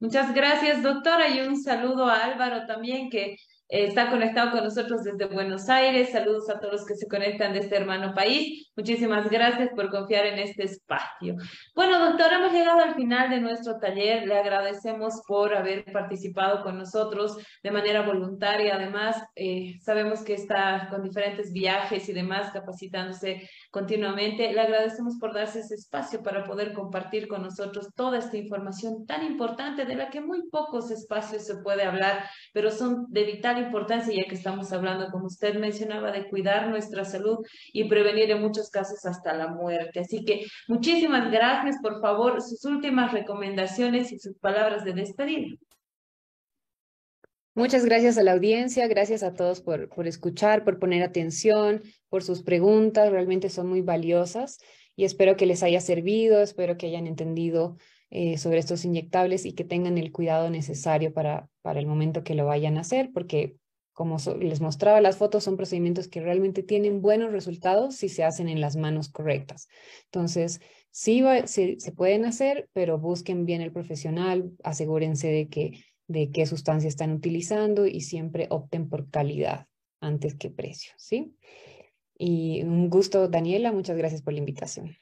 [0.00, 3.36] Muchas gracias, doctora, y un saludo a Álvaro también, que
[3.68, 6.10] está conectado con nosotros desde Buenos Aires.
[6.10, 8.69] Saludos a todos los que se conectan de este hermano país.
[8.80, 11.36] Muchísimas gracias por confiar en este espacio.
[11.74, 14.26] Bueno, doctora, hemos llegado al final de nuestro taller.
[14.26, 18.76] Le agradecemos por haber participado con nosotros de manera voluntaria.
[18.76, 24.50] Además, eh, sabemos que está con diferentes viajes y demás capacitándose continuamente.
[24.50, 29.26] Le agradecemos por darse ese espacio para poder compartir con nosotros toda esta información tan
[29.26, 32.24] importante de la que muy pocos espacios se puede hablar,
[32.54, 37.04] pero son de vital importancia ya que estamos hablando, como usted mencionaba, de cuidar nuestra
[37.04, 37.44] salud
[37.74, 40.00] y prevenir en muchos casos hasta la muerte.
[40.00, 41.76] Así que muchísimas gracias.
[41.82, 45.56] Por favor, sus últimas recomendaciones y sus palabras de despedida.
[47.54, 52.22] Muchas gracias a la audiencia, gracias a todos por, por escuchar, por poner atención, por
[52.22, 54.58] sus preguntas, realmente son muy valiosas
[54.94, 57.76] y espero que les haya servido, espero que hayan entendido
[58.10, 62.34] eh, sobre estos inyectables y que tengan el cuidado necesario para, para el momento que
[62.34, 63.56] lo vayan a hacer, porque
[64.00, 68.48] como les mostraba las fotos, son procedimientos que realmente tienen buenos resultados si se hacen
[68.48, 69.68] en las manos correctas.
[70.06, 76.46] Entonces, sí, se pueden hacer, pero busquen bien el profesional, asegúrense de que de qué
[76.46, 79.66] sustancia están utilizando y siempre opten por calidad
[80.00, 81.36] antes que precio, ¿sí?
[82.16, 84.96] Y un gusto, Daniela, muchas gracias por la invitación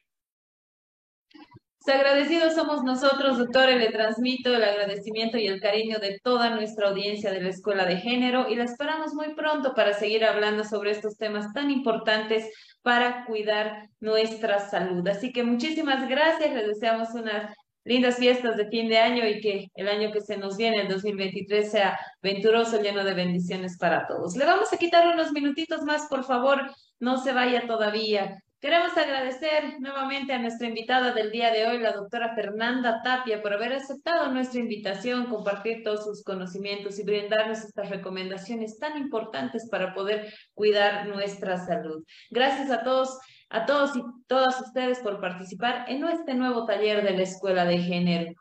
[1.89, 7.31] agradecidos somos nosotros, doctora, le transmito el agradecimiento y el cariño de toda nuestra audiencia
[7.31, 11.17] de la Escuela de Género y la esperamos muy pronto para seguir hablando sobre estos
[11.17, 12.51] temas tan importantes
[12.83, 15.07] para cuidar nuestra salud.
[15.09, 17.55] Así que muchísimas gracias, les deseamos unas
[17.85, 20.89] lindas fiestas de fin de año y que el año que se nos viene, el
[20.89, 24.37] 2023, sea venturoso, lleno de bendiciones para todos.
[24.37, 26.71] Le vamos a quitar unos minutitos más, por favor,
[27.01, 28.43] no se vaya todavía.
[28.61, 33.53] Queremos agradecer nuevamente a nuestra invitada del día de hoy, la doctora Fernanda Tapia, por
[33.53, 39.95] haber aceptado nuestra invitación, compartir todos sus conocimientos y brindarnos estas recomendaciones tan importantes para
[39.95, 42.03] poder cuidar nuestra salud.
[42.31, 47.13] Gracias a todos, a todos y todas ustedes por participar en este nuevo taller de
[47.13, 48.33] la Escuela de Género.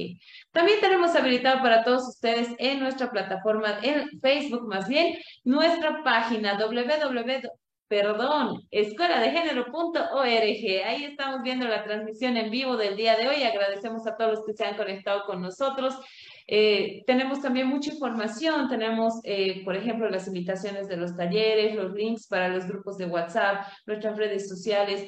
[0.54, 6.58] También tenemos habilitado para todos ustedes en nuestra plataforma, en Facebook más bien, nuestra página
[6.58, 7.50] www
[7.94, 10.86] perdón, escueladegénero.org.
[10.86, 13.44] Ahí estamos viendo la transmisión en vivo del día de hoy.
[13.44, 15.94] Agradecemos a todos los que se han conectado con nosotros.
[16.48, 21.94] Eh, tenemos también mucha información, tenemos, eh, por ejemplo, las invitaciones de los talleres, los
[21.94, 25.08] links para los grupos de WhatsApp, nuestras redes sociales,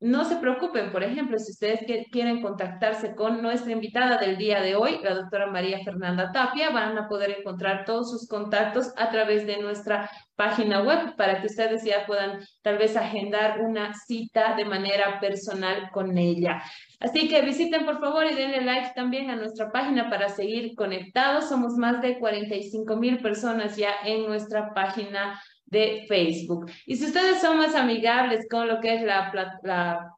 [0.00, 1.80] no se preocupen, por ejemplo, si ustedes
[2.12, 6.98] quieren contactarse con nuestra invitada del día de hoy, la doctora María Fernanda Tapia, van
[6.98, 11.82] a poder encontrar todos sus contactos a través de nuestra página web para que ustedes
[11.82, 16.62] ya puedan tal vez agendar una cita de manera personal con ella.
[17.00, 21.48] Así que visiten por favor y denle like también a nuestra página para seguir conectados.
[21.48, 25.40] Somos más de 45 mil personas ya en nuestra página
[25.76, 26.70] de Facebook.
[26.86, 29.30] Y si ustedes son más amigables con lo que es la,
[29.62, 30.14] la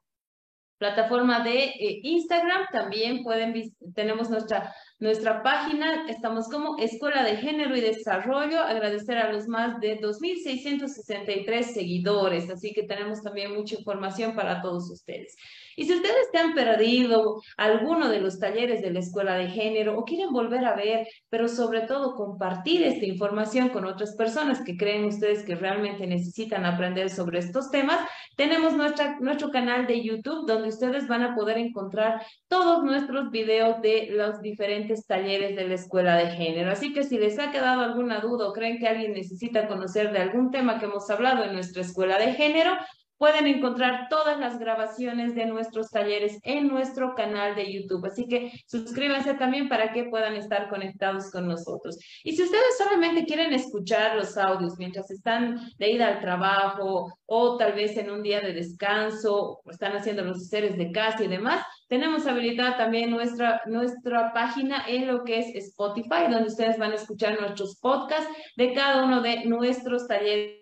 [0.77, 7.75] plataforma de eh, Instagram, también pueden, tenemos nuestra nuestra página, estamos como Escuela de Género
[7.75, 14.35] y Desarrollo, agradecer a los más de 2.663 seguidores, así que tenemos también mucha información
[14.35, 15.37] para todos ustedes.
[15.79, 19.97] Y si ustedes se han perdido alguno de los talleres de la Escuela de Género
[19.97, 24.75] o quieren volver a ver, pero sobre todo compartir esta información con otras personas que
[24.75, 27.97] creen ustedes que realmente necesitan aprender sobre estos temas,
[28.35, 33.81] tenemos nuestra, nuestro canal de YouTube donde ustedes van a poder encontrar todos nuestros videos
[33.81, 36.71] de los diferentes talleres de la Escuela de Género.
[36.71, 40.19] Así que si les ha quedado alguna duda o creen que alguien necesita conocer de
[40.19, 42.77] algún tema que hemos hablado en nuestra Escuela de Género,
[43.19, 48.05] Pueden encontrar todas las grabaciones de nuestros talleres en nuestro canal de YouTube.
[48.05, 51.99] Así que suscríbanse también para que puedan estar conectados con nosotros.
[52.23, 57.57] Y si ustedes solamente quieren escuchar los audios mientras están de ida al trabajo o
[57.57, 61.27] tal vez en un día de descanso o están haciendo los seres de casa y
[61.27, 66.93] demás, tenemos habilitada también nuestra, nuestra página en lo que es Spotify, donde ustedes van
[66.93, 70.58] a escuchar nuestros podcasts de cada uno de nuestros talleres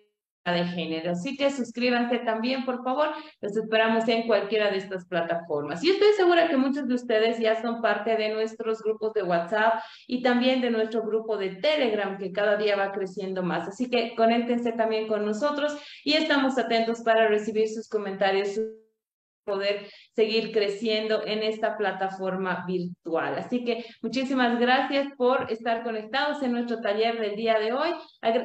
[0.52, 1.12] de género.
[1.12, 3.08] Así que suscríbanse también, por favor.
[3.40, 5.82] Los esperamos en cualquiera de estas plataformas.
[5.82, 9.80] Y estoy segura que muchos de ustedes ya son parte de nuestros grupos de WhatsApp
[10.06, 13.68] y también de nuestro grupo de Telegram, que cada día va creciendo más.
[13.68, 18.60] Así que conéctense también con nosotros y estamos atentos para recibir sus comentarios
[19.48, 23.36] poder seguir creciendo en esta plataforma virtual.
[23.38, 27.90] Así que muchísimas gracias por estar conectados en nuestro taller del día de hoy.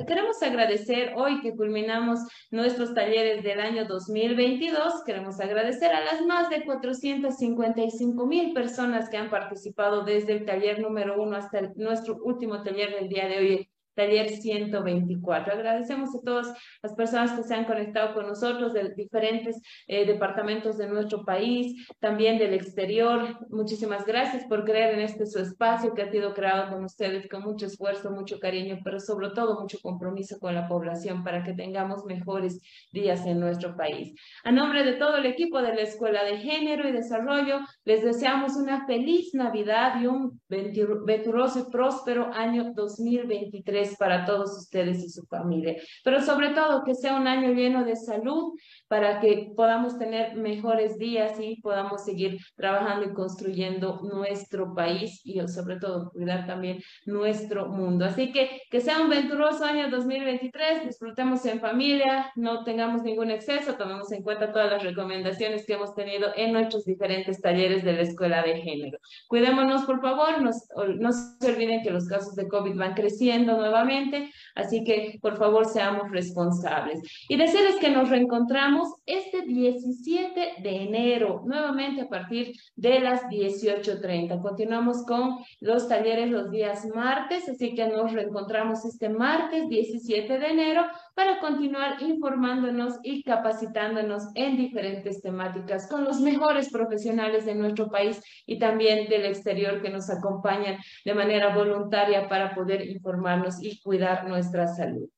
[0.07, 2.19] queremos agradecer hoy que culminamos
[2.51, 5.03] nuestros talleres del año 2022.
[5.05, 10.80] Queremos agradecer a las más de 455 mil personas que han participado desde el taller
[10.80, 15.53] número uno hasta nuestro último taller del día de hoy taller 124.
[15.53, 20.78] Agradecemos a todas las personas que se han conectado con nosotros de diferentes eh, departamentos
[20.78, 23.38] de nuestro país, también del exterior.
[23.49, 27.44] Muchísimas gracias por creer en este su espacio que ha sido creado con ustedes con
[27.44, 32.06] mucho esfuerzo, mucho cariño, pero sobre todo mucho compromiso con la población para que tengamos
[32.06, 32.61] mejores
[32.91, 34.14] días en nuestro país.
[34.44, 38.56] A nombre de todo el equipo de la Escuela de Género y Desarrollo, les deseamos
[38.56, 45.26] una feliz Navidad y un venturoso y próspero año 2023 para todos ustedes y su
[45.26, 45.76] familia.
[46.03, 48.53] Pero sobre todo que sea un año lleno de salud
[48.94, 55.40] para que podamos tener mejores días y podamos seguir trabajando y construyendo nuestro país y
[55.48, 58.06] sobre todo cuidar también nuestro mundo.
[58.06, 63.74] Así que que sea un venturoso año 2023, disfrutemos en familia, no tengamos ningún exceso,
[63.74, 68.03] tomemos en cuenta todas las recomendaciones que hemos tenido en nuestros diferentes talleres de la
[68.03, 68.99] Escuela de Género.
[69.28, 74.84] Cuidémonos, por favor, no se olviden que los casos de COVID van creciendo nuevamente, así
[74.84, 77.02] que por favor seamos responsables.
[77.28, 84.41] Y decirles que nos reencontramos este 17 de enero, nuevamente a partir de las 18.30.
[84.41, 90.47] Continuamos con los talleres los días martes, así que nos reencontramos este martes 17 de
[90.47, 90.85] enero
[91.15, 98.22] para continuar informándonos y capacitándonos en diferentes temáticas con los mejores profesionales de nuestro país
[98.45, 104.27] y también del exterior que nos acompañan de manera voluntaria para poder informarnos y cuidar
[104.27, 105.10] nuestra salud.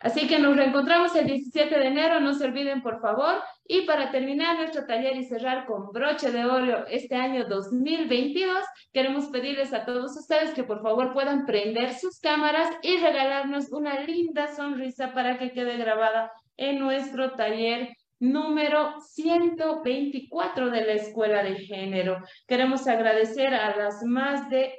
[0.00, 3.42] Así que nos reencontramos el 17 de enero, no se olviden por favor.
[3.66, 9.26] Y para terminar nuestro taller y cerrar con broche de oro este año 2022, queremos
[9.26, 14.54] pedirles a todos ustedes que por favor puedan prender sus cámaras y regalarnos una linda
[14.54, 17.88] sonrisa para que quede grabada en nuestro taller
[18.20, 22.18] número 124 de la Escuela de Género.
[22.46, 24.74] Queremos agradecer a las más de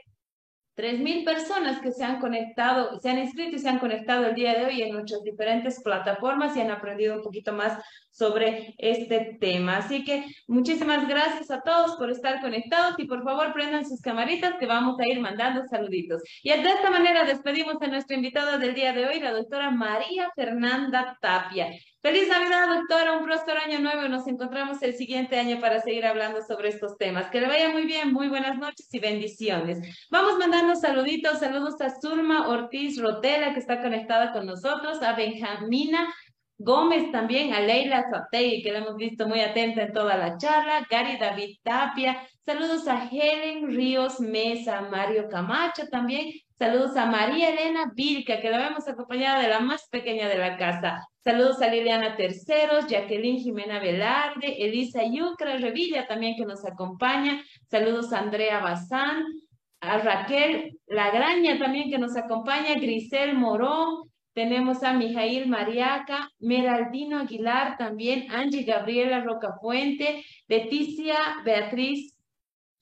[0.79, 4.57] 3.000 personas que se han conectado, se han inscrito y se han conectado el día
[4.57, 7.83] de hoy en nuestras diferentes plataformas y han aprendido un poquito más
[8.19, 9.77] sobre este tema.
[9.77, 14.55] Así que muchísimas gracias a todos por estar conectados y por favor prendan sus camaritas
[14.59, 16.21] que vamos a ir mandando saluditos.
[16.43, 20.29] Y de esta manera despedimos a nuestra invitada del día de hoy, la doctora María
[20.35, 21.69] Fernanda Tapia.
[22.01, 26.41] Feliz Navidad, doctora, un próspero año nuevo nos encontramos el siguiente año para seguir hablando
[26.41, 27.29] sobre estos temas.
[27.29, 29.79] Que le vaya muy bien, muy buenas noches y bendiciones.
[30.09, 36.13] Vamos mandando saluditos, saludos a Zulma Ortiz Rotela, que está conectada con nosotros, a Benjamina
[36.59, 40.85] Gómez también, a Leila Zategui, que la hemos visto muy atenta en toda la charla,
[40.89, 47.91] Gary David Tapia, saludos a Helen Ríos Mesa, Mario Camacho también, saludos a María Elena
[47.95, 52.15] Vilca, que la vemos acompañada de la más pequeña de la casa, Saludos a Liliana
[52.15, 57.43] Terceros, Jacqueline Jimena Velarde, Elisa Yucra Revilla también que nos acompaña.
[57.69, 59.25] Saludos a Andrea Bazán,
[59.79, 64.09] a Raquel Lagraña también que nos acompaña, Grisel Morón,
[64.39, 72.15] tenemos a Mijail Mariaca, Meraldino Aguilar también, Angie Gabriela Rocafuente, Leticia Beatriz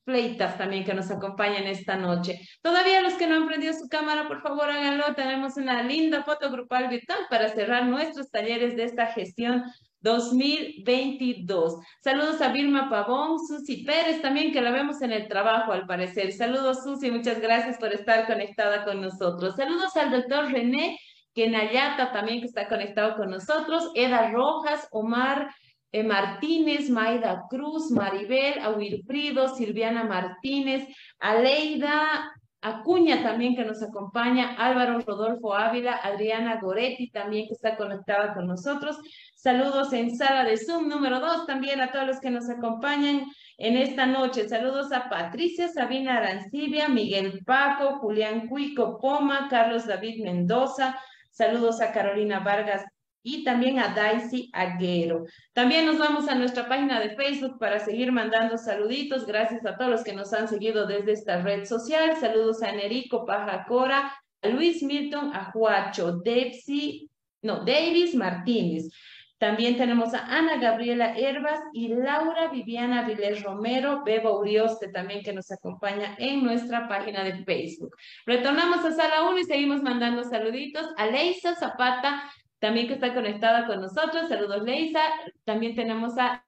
[0.03, 2.39] Pleitas también que nos acompañan esta noche.
[2.61, 5.15] Todavía los que no han prendido su cámara, por favor háganlo.
[5.15, 9.63] Tenemos una linda foto grupal virtual para cerrar nuestros talleres de esta gestión
[10.01, 11.79] 2022.
[12.03, 16.31] Saludos a Vilma Pavón, Susi Pérez también, que la vemos en el trabajo al parecer.
[16.33, 19.55] Saludos Susi, muchas gracias por estar conectada con nosotros.
[19.55, 20.99] Saludos al doctor René
[21.37, 23.91] Kenayata también que está conectado con nosotros.
[23.93, 25.53] Eda Rojas, Omar
[25.91, 30.87] eh, Martínez, Maida Cruz, Maribel, Wilfrido, Silviana Martínez,
[31.19, 38.33] Aleida Acuña también que nos acompaña, Álvaro Rodolfo Ávila, Adriana Goretti también que está conectada
[38.33, 38.97] con nosotros.
[39.35, 43.27] Saludos en sala de Zoom número dos también a todos los que nos acompañan
[43.59, 44.49] en esta noche.
[44.49, 50.99] Saludos a Patricia Sabina Arancibia, Miguel Paco, Julián Cuico Poma, Carlos David Mendoza.
[51.37, 52.83] Saludos a Carolina Vargas
[53.21, 55.25] y también a Daisy Aguero.
[55.53, 59.27] También nos vamos a nuestra página de Facebook para seguir mandando saluditos.
[59.27, 62.17] Gracias a todos los que nos han seguido desde esta red social.
[62.19, 64.11] Saludos a Enerico Pajacora,
[64.41, 67.07] a Luis Milton, a Juacho, Depsi,
[67.43, 68.89] no, Davis Martínez.
[69.37, 75.33] También tenemos a Ana Gabriela Herbas y Laura Viviana Vilés Romero, Beba Urioste también que
[75.33, 77.95] nos acompaña en nuestra página de Facebook.
[78.25, 82.23] Retornamos a sala 1 y seguimos mandando saluditos a Leisa Zapata
[82.59, 84.27] también que está conectada con nosotros.
[84.27, 85.01] Saludos, Leisa.
[85.45, 86.43] También tenemos a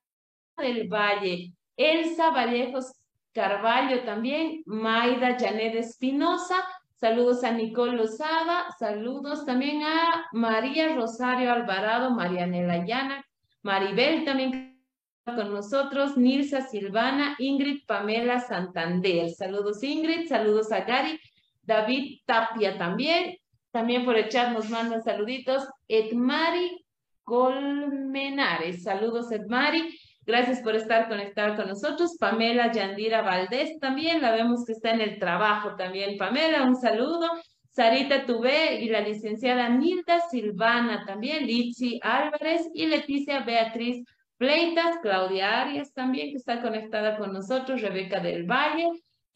[0.57, 2.94] del Valle, Elsa Vallejos
[3.34, 6.56] Carballo también, Maida Janet Espinosa.
[7.00, 13.26] Saludos a Nicole Lozada, saludos también a María Rosario Alvarado, Marianela Llana,
[13.62, 14.84] Maribel también
[15.24, 19.30] con nosotros, Nilsa Silvana, Ingrid Pamela Santander.
[19.30, 21.20] Saludos Ingrid, saludos a Gary,
[21.62, 23.38] David Tapia también,
[23.72, 25.68] también por el chat nos mandan saluditos.
[25.88, 26.84] Edmari
[27.24, 28.84] Colmenares.
[28.84, 29.96] Saludos, Edmari.
[30.30, 32.15] Gracias por estar conectada con nosotros.
[32.19, 36.19] Pamela Yandira Valdés también, la vemos que está en el trabajo también.
[36.19, 37.31] Pamela, un saludo.
[37.72, 44.06] Sarita Tubé y la licenciada Nilda Silvana también, Litsi Álvarez y Leticia Beatriz
[44.38, 48.88] Pleitas, Claudia Arias también que está conectada con nosotros, Rebeca del Valle,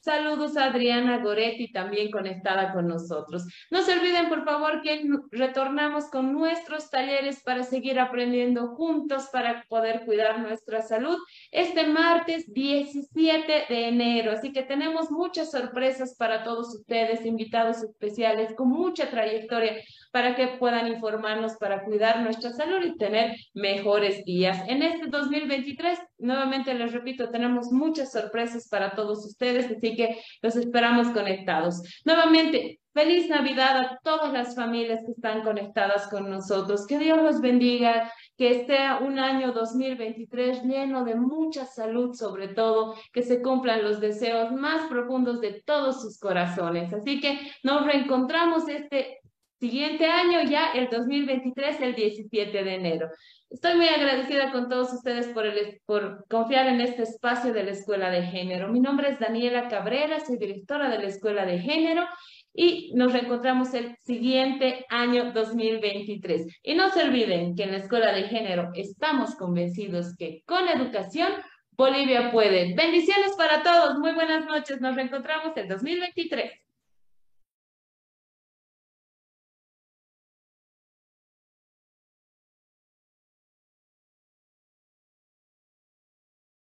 [0.04, 3.46] Saludos a Adriana Goretti también conectada con nosotros.
[3.72, 5.02] No se olviden, por favor, que
[5.32, 11.18] retornamos con nuestros talleres para seguir aprendiendo juntos para poder cuidar nuestra salud
[11.52, 14.34] este martes 17 de enero.
[14.34, 19.82] Así que tenemos muchas sorpresas para todos ustedes, invitados especiales con mucha trayectoria
[20.14, 24.62] para que puedan informarnos para cuidar nuestra salud y tener mejores días.
[24.68, 30.56] En este 2023, nuevamente les repito, tenemos muchas sorpresas para todos ustedes, así que los
[30.56, 31.82] esperamos conectados.
[32.06, 36.86] Nuevamente, feliz Navidad a todas las familias que están conectadas con nosotros.
[36.86, 42.94] Que Dios los bendiga, que sea un año 2023 lleno de mucha salud, sobre todo,
[43.12, 46.94] que se cumplan los deseos más profundos de todos sus corazones.
[46.94, 49.23] Así que nos reencontramos este
[49.64, 53.10] siguiente año, ya el 2023, el 17 de enero.
[53.50, 57.72] Estoy muy agradecida con todos ustedes por, el, por confiar en este espacio de la
[57.72, 58.68] Escuela de Género.
[58.68, 62.06] Mi nombre es Daniela Cabrera, soy directora de la Escuela de Género
[62.54, 66.60] y nos reencontramos el siguiente año 2023.
[66.62, 71.32] Y no se olviden que en la Escuela de Género estamos convencidos que con educación
[71.72, 72.76] Bolivia puede.
[72.76, 73.98] Bendiciones para todos.
[73.98, 74.82] Muy buenas noches.
[74.82, 76.63] Nos reencontramos el 2023.